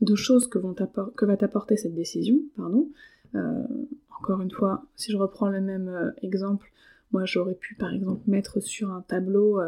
de 0.00 0.14
choses 0.14 0.46
que, 0.48 0.58
vont 0.58 0.74
que 0.74 1.24
va 1.24 1.36
t'apporter 1.36 1.76
cette 1.76 1.94
décision. 1.94 2.36
Pardon. 2.56 2.88
encore 4.18 4.42
une 4.42 4.50
fois, 4.50 4.84
si 4.96 5.10
je 5.12 5.16
reprends 5.16 5.48
le 5.48 5.60
même 5.60 6.12
exemple, 6.22 6.70
moi 7.12 7.24
j'aurais 7.24 7.54
pu 7.54 7.74
par 7.74 7.92
exemple 7.92 8.22
mettre 8.26 8.60
sur 8.60 8.92
un 8.92 9.02
tableau 9.02 9.60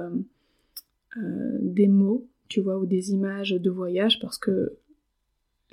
des 1.63 1.89
mots 1.89 2.27
tu 2.49 2.61
vois, 2.61 2.79
ou 2.79 2.87
des 2.87 3.13
images 3.13 3.53
de 3.53 3.71
voyage, 3.71 4.21
parce 4.21 4.39
que 4.39 4.77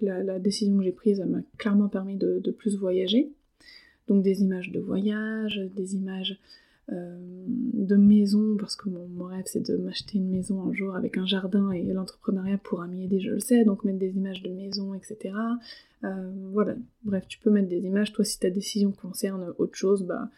la, 0.02 0.40
décision 0.40 0.78
que 0.78 0.84
j'ai 0.84 0.92
prise 0.92 1.22
m'a 1.22 1.40
clairement 1.58 1.88
permis 1.88 2.18
de, 2.18 2.52
plus 2.52 2.78
voyager. 2.78 3.32
Donc 4.08 4.24
des 4.24 4.42
images 4.42 4.72
de 4.72 4.80
voyage, 4.80 5.62
des 5.76 5.96
images 5.96 6.32
euh, 6.32 6.63
de 6.90 7.96
maison, 7.96 8.58
parce 8.58 8.76
que 8.76 8.90
mon, 8.90 9.26
rêve 9.26 9.46
c'est 9.46 9.66
de 9.66 9.78
m'acheter 9.78 10.18
une 10.18 10.30
maison 10.30 10.62
un 10.64 10.74
jour 10.74 10.96
avec 10.96 11.18
un 11.18 11.26
jardin 11.26 11.72
et 11.72 11.84
l'entrepreneuriat 11.94 12.58
pourra 12.58 12.88
m'y 12.88 13.06
aider, 13.06 13.20
je 13.20 13.32
le 13.32 13.40
sais, 13.40 13.64
donc 13.64 13.84
mettre 13.84 14.00
des 14.00 14.18
images 14.18 14.44
de 14.44 14.50
maison, 14.50 14.94
etc. 14.94 15.34
Euh, 16.04 16.32
voilà, 16.52 16.76
bref, 17.04 17.26
tu 17.28 17.40
peux 17.40 17.50
mettre 17.50 17.70
des 17.70 17.86
images. 17.86 18.12
Toi, 18.12 18.26
si 18.26 18.40
ta 18.40 18.50
décision 18.50 18.92
concerne 18.92 19.54
autre 19.58 19.76
chose, 19.76 20.04
bah, 20.04 20.30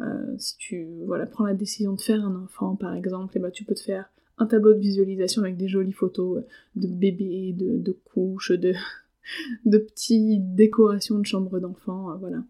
euh, 0.00 0.34
si 0.38 0.56
tu 0.58 0.86
voilà, 1.06 1.26
prends 1.26 1.46
la 1.46 1.54
décision 1.54 1.94
de 1.94 2.00
faire 2.00 2.24
un 2.24 2.36
enfant 2.36 2.76
par 2.76 2.94
exemple, 2.94 3.36
et 3.36 3.40
bah, 3.40 3.50
tu 3.50 3.64
peux 3.64 3.74
te 3.74 3.80
faire 3.80 4.10
un 4.38 4.46
tableau 4.46 4.74
de 4.74 4.78
visualisation 4.78 5.42
avec 5.42 5.56
des 5.56 5.68
jolies 5.68 5.92
photos 5.92 6.44
de 6.74 6.88
bébés, 6.88 7.54
de, 7.54 7.98
couches, 8.04 8.52
de, 8.52 8.74
de 9.64 9.78
petites 9.78 10.54
décorations 10.54 11.18
de 11.18 11.26
chambre 11.26 11.58
d'enfant, 11.58 12.10
euh, 12.10 12.16
voilà. 12.16 12.44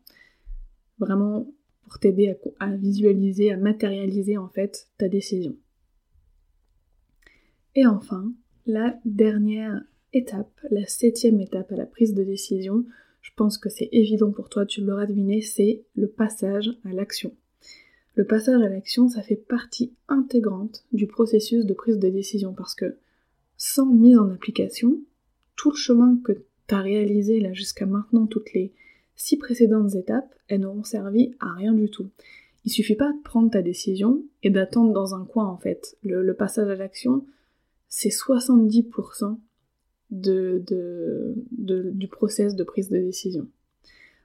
Vraiment 0.99 1.47
pour 1.87 1.99
t'aider 1.99 2.37
à, 2.59 2.70
visualiser, 2.75 3.53
à 3.53 3.57
matérialiser 3.57 4.37
en 4.37 4.49
fait 4.49 4.88
ta 4.99 5.09
décision. 5.09 5.57
Et 7.75 7.87
enfin, 7.87 8.33
la 8.66 8.99
dernière 9.05 9.83
étape, 10.12 10.61
la 10.70 10.87
septième 10.87 11.40
étape 11.40 11.70
à 11.72 11.77
la 11.77 11.87
prise 11.87 12.14
de 12.14 12.25
décision, 12.25 12.85
je 13.20 13.31
pense 13.37 13.59
que 13.59 13.68
c'est 13.68 13.88
évident 13.92 14.31
pour 14.31 14.49
toi, 14.49 14.66
tu 14.66 14.83
l'auras 14.83 15.07
deviné, 15.07 15.40
c'est 15.40 15.85
le 15.94 16.09
passage 16.09 16.70
à 16.85 16.92
l'action. 16.92 17.33
Le 18.14 18.25
passage 18.25 18.62
à 18.62 18.68
l'action, 18.68 19.09
ça 19.09 19.22
fait 19.22 19.37
partie 19.37 19.92
intégrante 20.09 20.87
du 20.92 21.07
processus 21.07 21.66
de 21.66 21.75
prise 21.75 21.99
de 21.99 22.09
décision 22.09 22.55
parce 22.55 22.75
que 22.75 22.96
sans 23.59 23.87
mise 23.87 24.18
en 24.18 24.31
application, 24.31 25.01
tout 25.55 25.70
le 25.70 25.77
chemin 25.77 26.18
que 26.25 26.33
tu 26.33 26.75
as 26.75 26.81
réalisé 26.81 27.40
là 27.40 27.53
jusqu'à 27.53 27.87
maintenant, 27.87 28.27
toutes 28.27 28.53
les 28.55 28.72
six 29.17 29.37
précédentes 29.37 29.95
étapes, 29.95 30.35
elles 30.49 30.61
n'auront 30.61 30.85
servi 30.85 31.35
à 31.41 31.53
rien 31.53 31.73
du 31.73 31.91
tout. 31.91 32.11
Il 32.65 32.71
suffit 32.71 32.97
pas 32.97 33.13
de 33.13 33.23
prendre 33.23 33.51
ta 33.51 33.63
décision 33.63 34.23
et 34.43 34.51
d'attendre 34.51 34.93
dans 34.93 35.15
un 35.15 35.25
coin 35.25 35.47
en 35.47 35.57
fait. 35.57 35.97
Le, 36.03 36.33
passage 36.35 36.69
à 36.69 36.75
l'action, 36.75 37.25
c'est 37.89 38.09
70% 38.09 39.39
de, 40.11 40.63
du 41.51 42.09
process 42.09 42.55
de 42.55 42.65
prise 42.65 42.89
de 42.89 42.99
décision. 42.99 43.49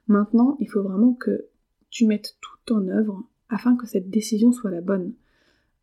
Maintenant, 0.08 0.56
il 0.60 0.68
faut 0.68 0.82
vraiment 0.82 1.14
que 1.14 1.46
tu 1.90 2.06
mettes 2.06 2.36
tout 2.40 2.74
en 2.74 2.88
œuvre 2.88 3.22
afin 3.48 3.76
que 3.76 3.86
cette 3.86 4.10
décision 4.10 4.52
soit 4.52 4.70
la 4.70 4.80
bonne. 4.80 5.12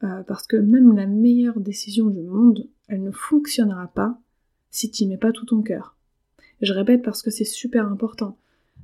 Euh, 0.03 0.23
parce 0.23 0.47
que 0.47 0.55
même 0.55 0.95
la 0.95 1.07
meilleure 1.07 1.59
décision 1.59 2.07
du 2.07 2.21
monde, 2.21 2.67
elle 2.87 3.03
ne 3.03 3.11
fonctionnera 3.11 3.87
pas 3.87 4.19
si 4.69 4.91
tu 4.91 5.03
n'y 5.03 5.09
mets 5.09 5.17
pas 5.17 5.31
tout 5.31 5.45
ton 5.45 5.61
cœur. 5.61 5.95
Je 6.61 6.73
répète 6.73 7.03
parce 7.03 7.21
que 7.21 7.31
c'est 7.31 7.45
super 7.45 7.87
important. 7.87 8.37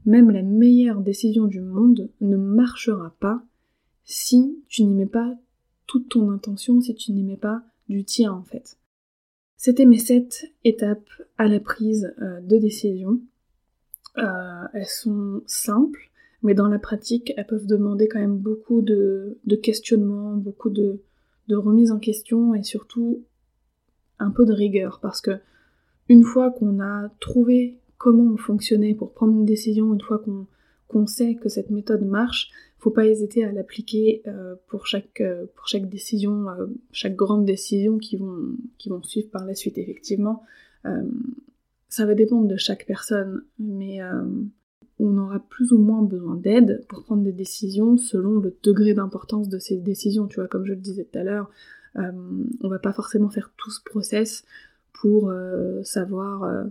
Même 0.05 0.29
la 0.29 0.43
meilleure 0.43 1.01
décision 1.01 1.45
du 1.45 1.61
monde 1.61 2.09
ne 2.21 2.37
marchera 2.37 3.15
pas 3.19 3.43
si 4.03 4.63
tu 4.67 4.83
n'y 4.83 4.93
mets 4.93 5.05
pas 5.05 5.35
toute 5.87 6.09
ton 6.09 6.29
intention, 6.29 6.79
si 6.79 6.93
tu 6.95 7.11
n'y 7.11 7.23
mets 7.23 7.37
pas 7.37 7.63
du 7.89 8.03
tien 8.03 8.31
en 8.31 8.43
fait. 8.43 8.77
C'était 9.57 9.85
mes 9.85 9.97
sept 9.97 10.51
étapes 10.63 11.09
à 11.37 11.47
la 11.47 11.59
prise 11.59 12.13
euh, 12.21 12.41
de 12.41 12.57
décision. 12.57 13.19
Euh, 14.17 14.67
elles 14.73 14.85
sont 14.85 15.41
simples, 15.47 16.11
mais 16.43 16.53
dans 16.53 16.67
la 16.67 16.79
pratique, 16.79 17.33
elles 17.35 17.47
peuvent 17.47 17.65
demander 17.65 18.07
quand 18.07 18.19
même 18.19 18.37
beaucoup 18.37 18.81
de, 18.81 19.39
questionnements, 19.63 20.35
beaucoup 20.35 20.69
de, 20.69 21.01
de 21.47 21.55
remise 21.55 21.91
en 21.91 21.99
question 21.99 22.53
et 22.53 22.63
surtout 22.63 23.23
un 24.19 24.31
peu 24.31 24.45
de 24.45 24.53
rigueur 24.53 24.99
parce 25.01 25.21
que 25.21 25.39
une 26.07 26.23
fois 26.23 26.51
qu'on 26.51 26.79
a 26.79 27.09
trouvé 27.19 27.79
comment 28.05 28.33
on 28.33 28.37
fonctionnait 28.37 28.93
pour 28.93 29.13
prendre 29.13 29.33
une 29.33 29.45
décision, 29.45 29.91
une 29.91 29.99
fois 29.99 30.23
qu'on 30.87 31.07
sait 31.07 31.33
que 31.33 31.49
cette 31.49 31.71
méthode 31.71 32.05
marche, 32.05 32.51
faut 32.77 32.91
pas 32.91 33.07
hésiter 33.07 33.43
à 33.43 33.51
l'appliquer 33.51 34.21
euh, 34.27 34.53
pour, 34.67 34.85
chaque, 34.85 35.21
euh, 35.21 35.47
pour 35.55 35.67
chaque 35.67 35.89
décision, 35.89 36.47
euh, 36.49 36.67
chaque 36.91 37.15
grande 37.15 37.45
décision 37.45 37.97
qui 37.97 38.17
vont, 38.17 38.57
qui 38.77 38.89
vont 38.89 39.01
suivre 39.01 39.31
par 39.31 39.43
la 39.43 39.55
suite 39.55 39.79
effectivement. 39.79 40.43
ça 41.89 42.05
va 42.05 42.13
dépendre 42.13 42.47
de 42.47 42.57
chaque 42.57 42.85
personne, 42.85 43.43
mais 43.57 44.01
on 44.99 45.17
aura 45.17 45.39
plus 45.39 45.71
ou 45.71 45.79
moins 45.79 46.03
besoin 46.03 46.35
d'aide 46.35 46.85
pour 46.87 47.01
prendre 47.01 47.23
des 47.23 47.31
décisions 47.31 47.97
selon 47.97 48.39
le 48.39 48.55
degré 48.61 48.93
d'importance 48.93 49.49
de 49.49 49.57
ces 49.57 49.77
décisions. 49.77 50.27
Tu 50.27 50.35
vois, 50.35 50.47
comme 50.47 50.67
je 50.67 50.73
le 50.73 50.79
disais 50.79 51.05
tout 51.05 51.17
à 51.17 51.23
l'heure, 51.23 51.49
on 51.95 52.67
va 52.67 52.77
pas 52.77 52.93
forcément 52.93 53.31
faire 53.31 53.51
tout 53.57 53.71
ce 53.71 53.81
process 53.83 54.45
pour 54.93 55.33
savoir 55.81 56.67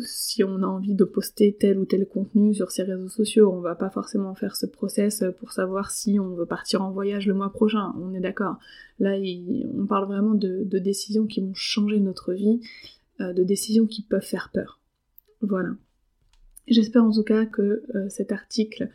si 0.00 0.44
on 0.44 0.62
a 0.62 0.66
envie 0.66 0.94
de 0.94 1.04
poster 1.04 1.56
tel 1.58 1.78
ou 1.78 1.84
tel 1.84 2.06
contenu 2.06 2.54
sur 2.54 2.70
ses 2.70 2.82
réseaux 2.82 3.08
sociaux. 3.08 3.52
On 3.52 3.60
va 3.60 3.74
pas 3.74 3.90
forcément 3.90 4.34
faire 4.34 4.56
ce 4.56 4.66
process 4.66 5.24
pour 5.38 5.52
savoir 5.52 5.90
si 5.90 6.18
on 6.20 6.34
veut 6.34 6.46
partir 6.46 6.82
en 6.82 6.92
voyage 6.92 7.26
le 7.26 7.34
mois 7.34 7.50
prochain. 7.50 7.92
On 8.00 8.14
est 8.14 8.20
d'accord. 8.20 8.56
Là, 8.98 9.16
on 9.74 9.86
parle 9.86 10.06
vraiment 10.06 10.34
de, 10.34 10.64
décisions 10.78 11.26
qui 11.26 11.40
vont 11.40 11.54
changer 11.54 12.00
notre 12.00 12.32
vie, 12.32 12.60
de 13.20 13.42
décisions 13.42 13.86
qui 13.86 14.02
peuvent 14.02 14.22
faire 14.22 14.50
peur. 14.52 14.80
Voilà. 15.40 15.70
J'espère 16.68 17.04
en 17.04 17.12
tout 17.12 17.22
cas 17.22 17.46
que 17.46 17.84
euh, 17.94 18.08
cet 18.08 18.32
article 18.32 18.88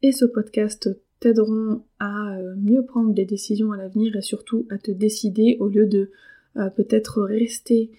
et 0.00 0.12
ce 0.12 0.24
podcast 0.24 0.88
t'aideront 1.20 1.82
à 1.98 2.36
euh, 2.36 2.54
mieux 2.56 2.84
prendre 2.84 3.12
des 3.12 3.26
décisions 3.26 3.72
à 3.72 3.76
l'avenir 3.76 4.16
et 4.16 4.22
surtout 4.22 4.66
à 4.70 4.78
te 4.78 4.90
décider 4.90 5.58
au 5.60 5.68
lieu 5.68 5.86
de 5.86 6.10
euh, 6.56 6.70
peut-être 6.70 7.22
rester 7.22 7.90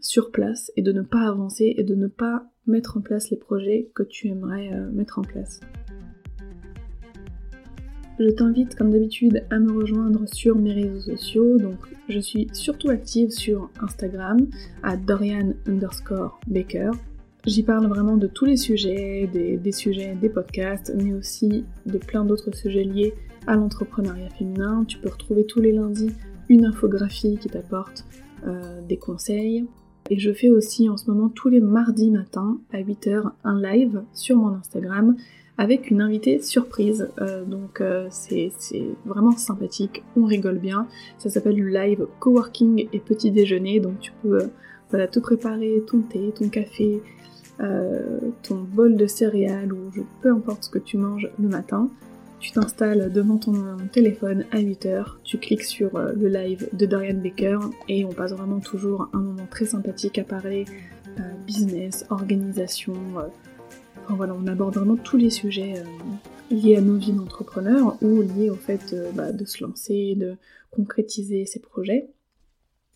sur 0.00 0.30
place 0.30 0.72
et 0.76 0.82
de 0.82 0.92
ne 0.92 1.02
pas 1.02 1.28
avancer 1.28 1.74
et 1.76 1.82
de 1.82 1.94
ne 1.94 2.06
pas 2.06 2.46
mettre 2.66 2.96
en 2.96 3.00
place 3.00 3.30
les 3.30 3.36
projets 3.36 3.90
que 3.94 4.02
tu 4.02 4.28
aimerais 4.28 4.70
mettre 4.92 5.18
en 5.18 5.22
place. 5.22 5.60
Je 8.18 8.30
t'invite 8.30 8.76
comme 8.76 8.92
d'habitude 8.92 9.44
à 9.50 9.58
me 9.58 9.72
rejoindre 9.72 10.24
sur 10.32 10.56
mes 10.56 10.72
réseaux 10.72 11.00
sociaux, 11.00 11.58
donc 11.58 11.78
je 12.08 12.20
suis 12.20 12.46
surtout 12.52 12.90
active 12.90 13.30
sur 13.30 13.70
Instagram 13.80 14.38
à 14.82 14.96
Dorian 14.96 15.52
underscore 15.66 16.38
Baker 16.46 16.92
J'y 17.46 17.62
parle 17.62 17.86
vraiment 17.88 18.16
de 18.16 18.26
tous 18.26 18.46
les 18.46 18.56
sujets, 18.56 19.28
des, 19.30 19.72
sujets 19.72 20.14
des 20.14 20.30
podcasts, 20.30 20.94
mais 20.96 21.12
aussi 21.12 21.66
de 21.84 21.98
plein 21.98 22.24
d'autres 22.24 22.54
sujets 22.54 22.84
liés 22.84 23.12
à 23.46 23.54
l'entrepreneuriat 23.54 24.30
féminin. 24.30 24.84
Tu 24.88 24.96
peux 24.96 25.10
retrouver 25.10 25.44
tous 25.44 25.60
les 25.60 25.72
lundis 25.72 26.10
une 26.48 26.64
infographie 26.64 27.36
qui 27.36 27.50
t'apporte 27.50 28.06
euh, 28.46 28.80
des 28.86 28.96
conseils. 28.96 29.66
Et 30.10 30.18
je 30.18 30.32
fais 30.32 30.50
aussi 30.50 30.88
en 30.90 30.96
ce 30.96 31.10
moment 31.10 31.28
tous 31.28 31.48
les 31.48 31.60
mardis 31.60 32.10
matins 32.10 32.58
à 32.72 32.82
8h 32.82 33.30
un 33.42 33.60
live 33.60 34.02
sur 34.12 34.36
mon 34.36 34.48
Instagram 34.48 35.16
avec 35.56 35.90
une 35.90 36.02
invitée 36.02 36.42
surprise. 36.42 37.08
Euh, 37.20 37.44
donc 37.44 37.80
euh, 37.80 38.06
c'est 38.10 38.50
vraiment 39.06 39.32
sympathique, 39.32 40.02
on 40.16 40.24
rigole 40.24 40.58
bien. 40.58 40.86
Ça 41.16 41.30
s'appelle 41.30 41.56
le 41.56 41.68
live 41.68 42.06
coworking 42.20 42.88
et 42.92 42.98
petit 42.98 43.30
déjeuner, 43.30 43.80
donc 43.80 43.98
tu 44.00 44.12
peux 44.22 44.50
voilà, 44.90 45.08
te 45.08 45.20
préparer 45.20 45.82
ton 45.86 46.00
thé, 46.02 46.32
ton 46.38 46.48
café, 46.48 47.00
ton 47.58 48.56
bol 48.56 48.96
de 48.96 49.06
céréales 49.06 49.72
ou 49.72 49.90
peu 50.20 50.30
importe 50.30 50.64
ce 50.64 50.70
que 50.70 50.78
tu 50.78 50.98
manges 50.98 51.30
le 51.38 51.48
matin. 51.48 51.88
Tu 52.44 52.52
t'installes 52.52 53.10
devant 53.10 53.38
ton 53.38 53.78
téléphone 53.90 54.44
à 54.52 54.58
8h, 54.58 55.14
tu 55.24 55.38
cliques 55.38 55.64
sur 55.64 55.98
le 55.98 56.28
live 56.28 56.68
de 56.74 56.84
Dorian 56.84 57.14
Baker 57.14 57.56
et 57.88 58.04
on 58.04 58.12
passe 58.12 58.32
vraiment 58.32 58.60
toujours 58.60 59.08
un 59.14 59.20
moment 59.20 59.46
très 59.50 59.64
sympathique 59.64 60.18
à 60.18 60.24
parler 60.24 60.66
business, 61.46 62.04
organisation, 62.10 62.92
voilà, 64.08 64.34
on 64.34 64.46
aborde 64.46 64.74
vraiment 64.74 64.96
tous 64.96 65.16
les 65.16 65.30
sujets 65.30 65.74
euh, 65.78 66.54
liés 66.54 66.76
à 66.76 66.80
nos 66.80 66.96
vies 66.96 67.12
d'entrepreneurs 67.12 67.96
ou 68.02 68.22
liés 68.22 68.50
au 68.50 68.54
fait 68.54 68.92
euh, 68.92 69.10
bah, 69.12 69.32
de 69.32 69.44
se 69.44 69.62
lancer, 69.62 70.14
de 70.16 70.36
concrétiser 70.70 71.46
ses 71.46 71.60
projets. 71.60 72.08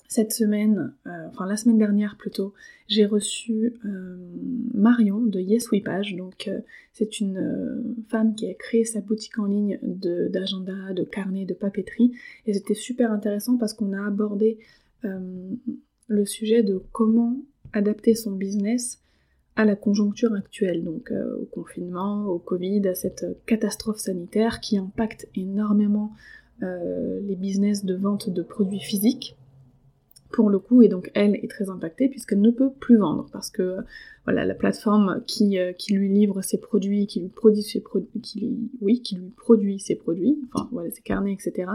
Cette 0.09 0.33
semaine, 0.33 0.95
euh, 1.07 1.29
enfin 1.29 1.47
la 1.47 1.57
semaine 1.57 1.79
dernière 1.79 2.17
plutôt, 2.17 2.55
j'ai 2.89 3.05
reçu 3.05 3.75
Marion 4.75 5.21
de 5.21 5.39
Yes 5.39 5.71
We 5.71 5.83
Page. 5.83 6.17
Donc 6.17 6.51
c'est 6.93 7.21
une 7.21 7.95
femme 8.09 8.35
qui 8.35 8.49
a 8.49 8.55
créé 8.55 8.85
sa 8.85 9.03
boutique 9.03 9.39
en 9.39 9.45
ligne 9.45 9.79
d'agenda, 9.83 10.95
de, 10.95 11.05
carnet, 11.05 11.45
de 11.45 11.53
papeterie. 11.53 12.13
Et 12.47 12.55
c'était 12.55 12.75
super 12.75 13.13
intéressant 13.13 13.59
parce 13.59 13.75
qu'on 13.75 13.93
a 13.93 14.07
abordé 14.07 14.59
le 15.03 16.25
sujet 16.25 16.63
de 16.63 16.81
comment 16.93 17.37
adapter 17.73 18.15
son 18.15 18.33
business 18.33 19.01
à 19.57 19.65
la 19.65 19.75
conjoncture 19.75 20.35
actuelle, 20.35 20.85
donc 20.85 21.11
euh, 21.11 21.37
au 21.37 21.45
confinement, 21.45 22.27
au 22.27 22.39
Covid, 22.39 22.87
à 22.87 22.95
cette 22.95 23.27
catastrophe 23.45 23.99
sanitaire 23.99 24.61
qui 24.61 24.79
impacte 24.79 25.29
énormément 25.35 26.13
euh, 26.63 27.21
les 27.27 27.35
business 27.35 27.85
de 27.85 27.95
vente 27.97 28.31
de 28.31 28.43
produits 28.43 28.81
physiques 28.81 29.37
pour 30.31 30.51
le 30.51 30.59
coup, 30.59 30.83
et 30.83 30.89
donc 30.89 31.11
elle 31.15 31.35
est 31.37 31.51
très 31.51 31.71
impactée 31.71 32.09
puisqu'elle 32.09 32.41
ne 32.41 32.51
peut 32.51 32.71
plus 32.71 32.99
vendre 32.99 33.27
parce 33.33 33.51
que 33.51 33.77
voilà 34.25 34.45
la 34.45 34.55
plateforme 34.55 35.23
qui, 35.27 35.59
euh, 35.59 35.73
qui 35.73 35.95
lui 35.95 36.09
livre 36.09 36.43
ses 36.43 36.59
produits, 36.59 37.07
qui 37.07 37.21
lui 37.21 37.29
produit 37.29 37.63
ses 37.63 37.81
produits, 37.81 38.21
qui 38.21 39.17
lui 39.17 39.31
produit 39.37 39.81
ses 39.81 39.95
produits, 39.95 40.39
enfin 40.53 40.69
voilà 40.71 40.91
ses 40.91 41.03
carnets, 41.03 41.33
etc., 41.33 41.71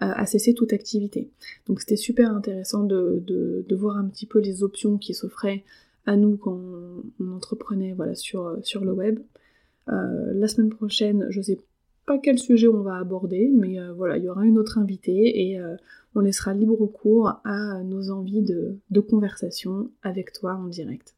a 0.00 0.26
cessé 0.26 0.54
toute 0.54 0.72
activité. 0.72 1.28
Donc 1.66 1.80
c'était 1.80 1.96
super 1.96 2.30
intéressant 2.30 2.84
de, 2.84 3.64
voir 3.72 3.96
un 3.96 4.06
petit 4.06 4.26
peu 4.26 4.38
les 4.38 4.62
options 4.62 4.96
qui 4.96 5.12
s'offraient 5.12 5.64
à 6.08 6.16
nous 6.16 6.36
quand 6.36 6.58
on, 7.20 7.32
entreprenait 7.32 7.92
voilà, 7.92 8.14
sur, 8.14 8.46
euh, 8.46 8.60
le 8.80 8.92
web. 8.92 9.20
Euh, 9.88 10.32
la 10.34 10.48
semaine 10.48 10.70
prochaine, 10.70 11.26
je 11.30 11.40
sais 11.40 11.58
quel 12.16 12.38
sujet 12.38 12.68
on 12.68 12.80
va 12.80 12.96
aborder, 12.96 13.50
mais 13.52 13.78
euh, 13.78 13.92
voilà, 13.92 14.16
il 14.16 14.24
y 14.24 14.28
aura 14.30 14.46
une 14.46 14.58
autre 14.58 14.78
invitée 14.78 15.50
et 15.50 15.60
on 16.14 16.20
laissera 16.20 16.54
libre 16.54 16.86
cours 16.86 17.40
à 17.44 17.82
nos 17.84 18.10
envies 18.10 18.42
de, 18.42 19.00
conversation 19.00 19.90
avec 20.02 20.32
toi 20.32 20.54
en 20.54 20.68
direct. 20.68 21.14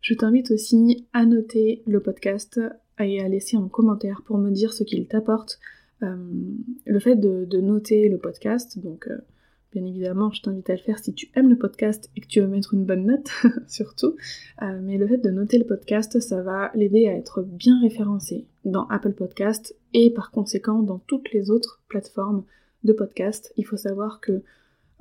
Je 0.00 0.14
t'invite 0.14 0.50
aussi 0.50 1.06
à 1.12 1.26
noter 1.26 1.82
le 1.86 2.00
podcast 2.00 2.58
et 2.98 3.20
à 3.20 3.28
laisser 3.28 3.58
un 3.58 3.68
commentaire 3.68 4.22
pour 4.24 4.38
me 4.38 4.50
dire 4.50 4.72
ce 4.72 4.82
qu'il 4.82 5.06
t'apporte. 5.06 5.60
le 6.00 6.98
fait 7.00 7.16
de, 7.16 7.60
noter 7.60 8.08
le 8.08 8.16
podcast, 8.16 8.78
donc 8.78 9.08
Bien 9.72 9.86
évidemment, 9.86 10.32
je 10.32 10.42
t'invite 10.42 10.68
à 10.68 10.74
le 10.74 10.80
faire 10.80 10.98
si 10.98 11.14
tu 11.14 11.30
aimes 11.36 11.48
le 11.48 11.56
podcast 11.56 12.10
et 12.16 12.20
que 12.20 12.26
tu 12.26 12.40
veux 12.40 12.48
mettre 12.48 12.74
une 12.74 12.84
bonne 12.84 13.06
note, 13.06 13.30
surtout. 13.68 14.16
Euh, 14.62 14.80
mais 14.82 14.98
le 14.98 15.06
fait 15.06 15.18
de 15.18 15.30
noter 15.30 15.58
le 15.58 15.64
podcast, 15.64 16.18
ça 16.18 16.42
va 16.42 16.72
l'aider 16.74 17.06
à 17.06 17.14
être 17.14 17.42
bien 17.42 17.80
référencé 17.80 18.46
dans 18.64 18.88
Apple 18.88 19.12
Podcast 19.12 19.76
et 19.94 20.10
par 20.10 20.32
conséquent 20.32 20.82
dans 20.82 20.98
toutes 20.98 21.32
les 21.32 21.52
autres 21.52 21.80
plateformes 21.86 22.42
de 22.82 22.92
podcast. 22.92 23.52
Il 23.56 23.64
faut 23.64 23.76
savoir 23.76 24.20
que 24.20 24.42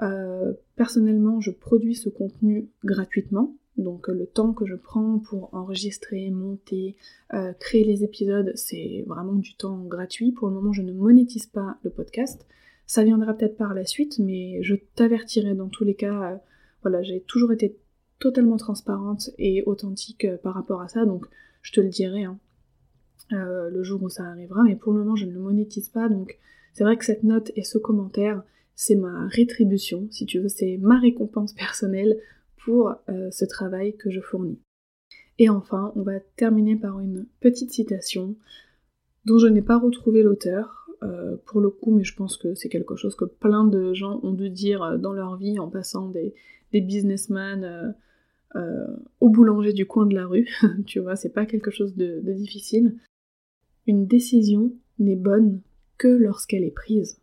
euh, 0.03 0.53
personnellement, 0.75 1.41
je 1.41 1.49
produis 1.49 1.95
ce 1.95 2.09
contenu 2.09 2.69
gratuitement. 2.83 3.55
Donc 3.77 4.07
le 4.07 4.27
temps 4.27 4.53
que 4.53 4.67
je 4.67 4.75
prends 4.75 5.17
pour 5.17 5.49
enregistrer, 5.53 6.29
monter, 6.29 6.95
euh, 7.33 7.53
créer 7.53 7.85
les 7.85 8.03
épisodes, 8.03 8.51
c'est 8.53 9.03
vraiment 9.07 9.33
du 9.33 9.55
temps 9.55 9.79
gratuit. 9.85 10.31
Pour 10.31 10.47
le 10.47 10.53
moment, 10.53 10.73
je 10.73 10.83
ne 10.83 10.93
monétise 10.93 11.47
pas 11.47 11.77
le 11.81 11.89
podcast. 11.89 12.45
Ça 12.89 13.03
viendra 13.03 13.35
peut-être 13.35 13.55
par 13.55 13.75
la 13.75 13.85
suite, 13.85 14.17
mais 14.17 14.63
je 14.63 14.73
t'avertirai 14.95 15.53
dans 15.53 15.69
tous 15.69 15.83
les 15.83 15.93
cas. 15.93 16.31
Euh, 16.31 16.37
voilà, 16.81 17.03
j'ai 17.03 17.21
toujours 17.21 17.51
été 17.51 17.77
totalement 18.17 18.57
transparente 18.57 19.29
et 19.37 19.61
authentique 19.67 20.25
euh, 20.25 20.37
par 20.37 20.55
rapport 20.55 20.81
à 20.81 20.87
ça, 20.87 21.05
donc 21.05 21.27
je 21.61 21.71
te 21.71 21.81
le 21.81 21.89
dirai 21.89 22.23
hein, 22.23 22.39
euh, 23.31 23.69
le 23.69 23.83
jour 23.83 24.01
où 24.01 24.09
ça 24.09 24.23
arrivera, 24.23 24.63
mais 24.63 24.75
pour 24.75 24.93
le 24.93 24.99
moment 25.03 25.15
je 25.15 25.27
ne 25.27 25.33
le 25.33 25.39
monétise 25.39 25.89
pas, 25.89 26.09
donc 26.09 26.39
c'est 26.73 26.83
vrai 26.83 26.97
que 26.97 27.05
cette 27.05 27.21
note 27.21 27.51
et 27.55 27.63
ce 27.63 27.77
commentaire, 27.77 28.41
c'est 28.73 28.95
ma 28.95 29.27
rétribution, 29.27 30.07
si 30.09 30.25
tu 30.25 30.39
veux, 30.39 30.49
c'est 30.49 30.77
ma 30.81 30.99
récompense 30.99 31.53
personnelle 31.53 32.17
pour 32.65 32.95
ce 33.07 33.45
travail 33.45 33.97
que 33.97 34.09
je 34.09 34.19
fournis. 34.19 34.59
Et 35.37 35.49
enfin, 35.49 35.91
on 35.95 36.01
va 36.01 36.19
terminer 36.37 36.75
par 36.75 36.99
une 36.99 37.27
petite 37.39 37.71
citation 37.71 38.35
dont 39.25 39.37
je 39.37 39.47
n'ai 39.47 39.61
pas 39.61 39.77
retrouvé 39.77 40.23
l'auteur, 40.23 40.78
euh, 41.03 41.37
pour 41.45 41.61
le 41.61 41.69
coup, 41.69 41.91
mais 41.95 42.03
je 42.03 42.15
pense 42.15 42.37
que 42.37 42.55
c'est 42.55 42.69
quelque 42.69 42.95
chose 42.95 43.15
que 43.15 43.25
plein 43.25 43.65
de 43.65 43.93
gens 43.93 44.19
ont 44.23 44.33
dû 44.33 44.49
dire 44.49 44.83
euh, 44.83 44.97
dans 44.97 45.13
leur 45.13 45.37
vie 45.37 45.59
en 45.59 45.69
passant 45.69 46.09
des, 46.09 46.33
businessmen 46.71 47.95
euh, 48.55 48.87
au 49.19 49.29
boulanger 49.29 49.73
du 49.73 49.85
coin 49.85 50.05
de 50.05 50.13
la 50.13 50.27
rue. 50.27 50.47
tu 50.85 50.99
vois, 50.99 51.15
c'est 51.15 51.33
pas 51.33 51.45
quelque 51.45 51.71
chose 51.71 51.95
de 51.95 52.19
difficile. 52.33 52.95
Une 53.87 54.05
décision 54.05 54.71
n'est 54.99 55.15
bonne 55.15 55.61
que 55.97 56.07
lorsqu'elle 56.07 56.63
est 56.63 56.71
prise. 56.71 57.19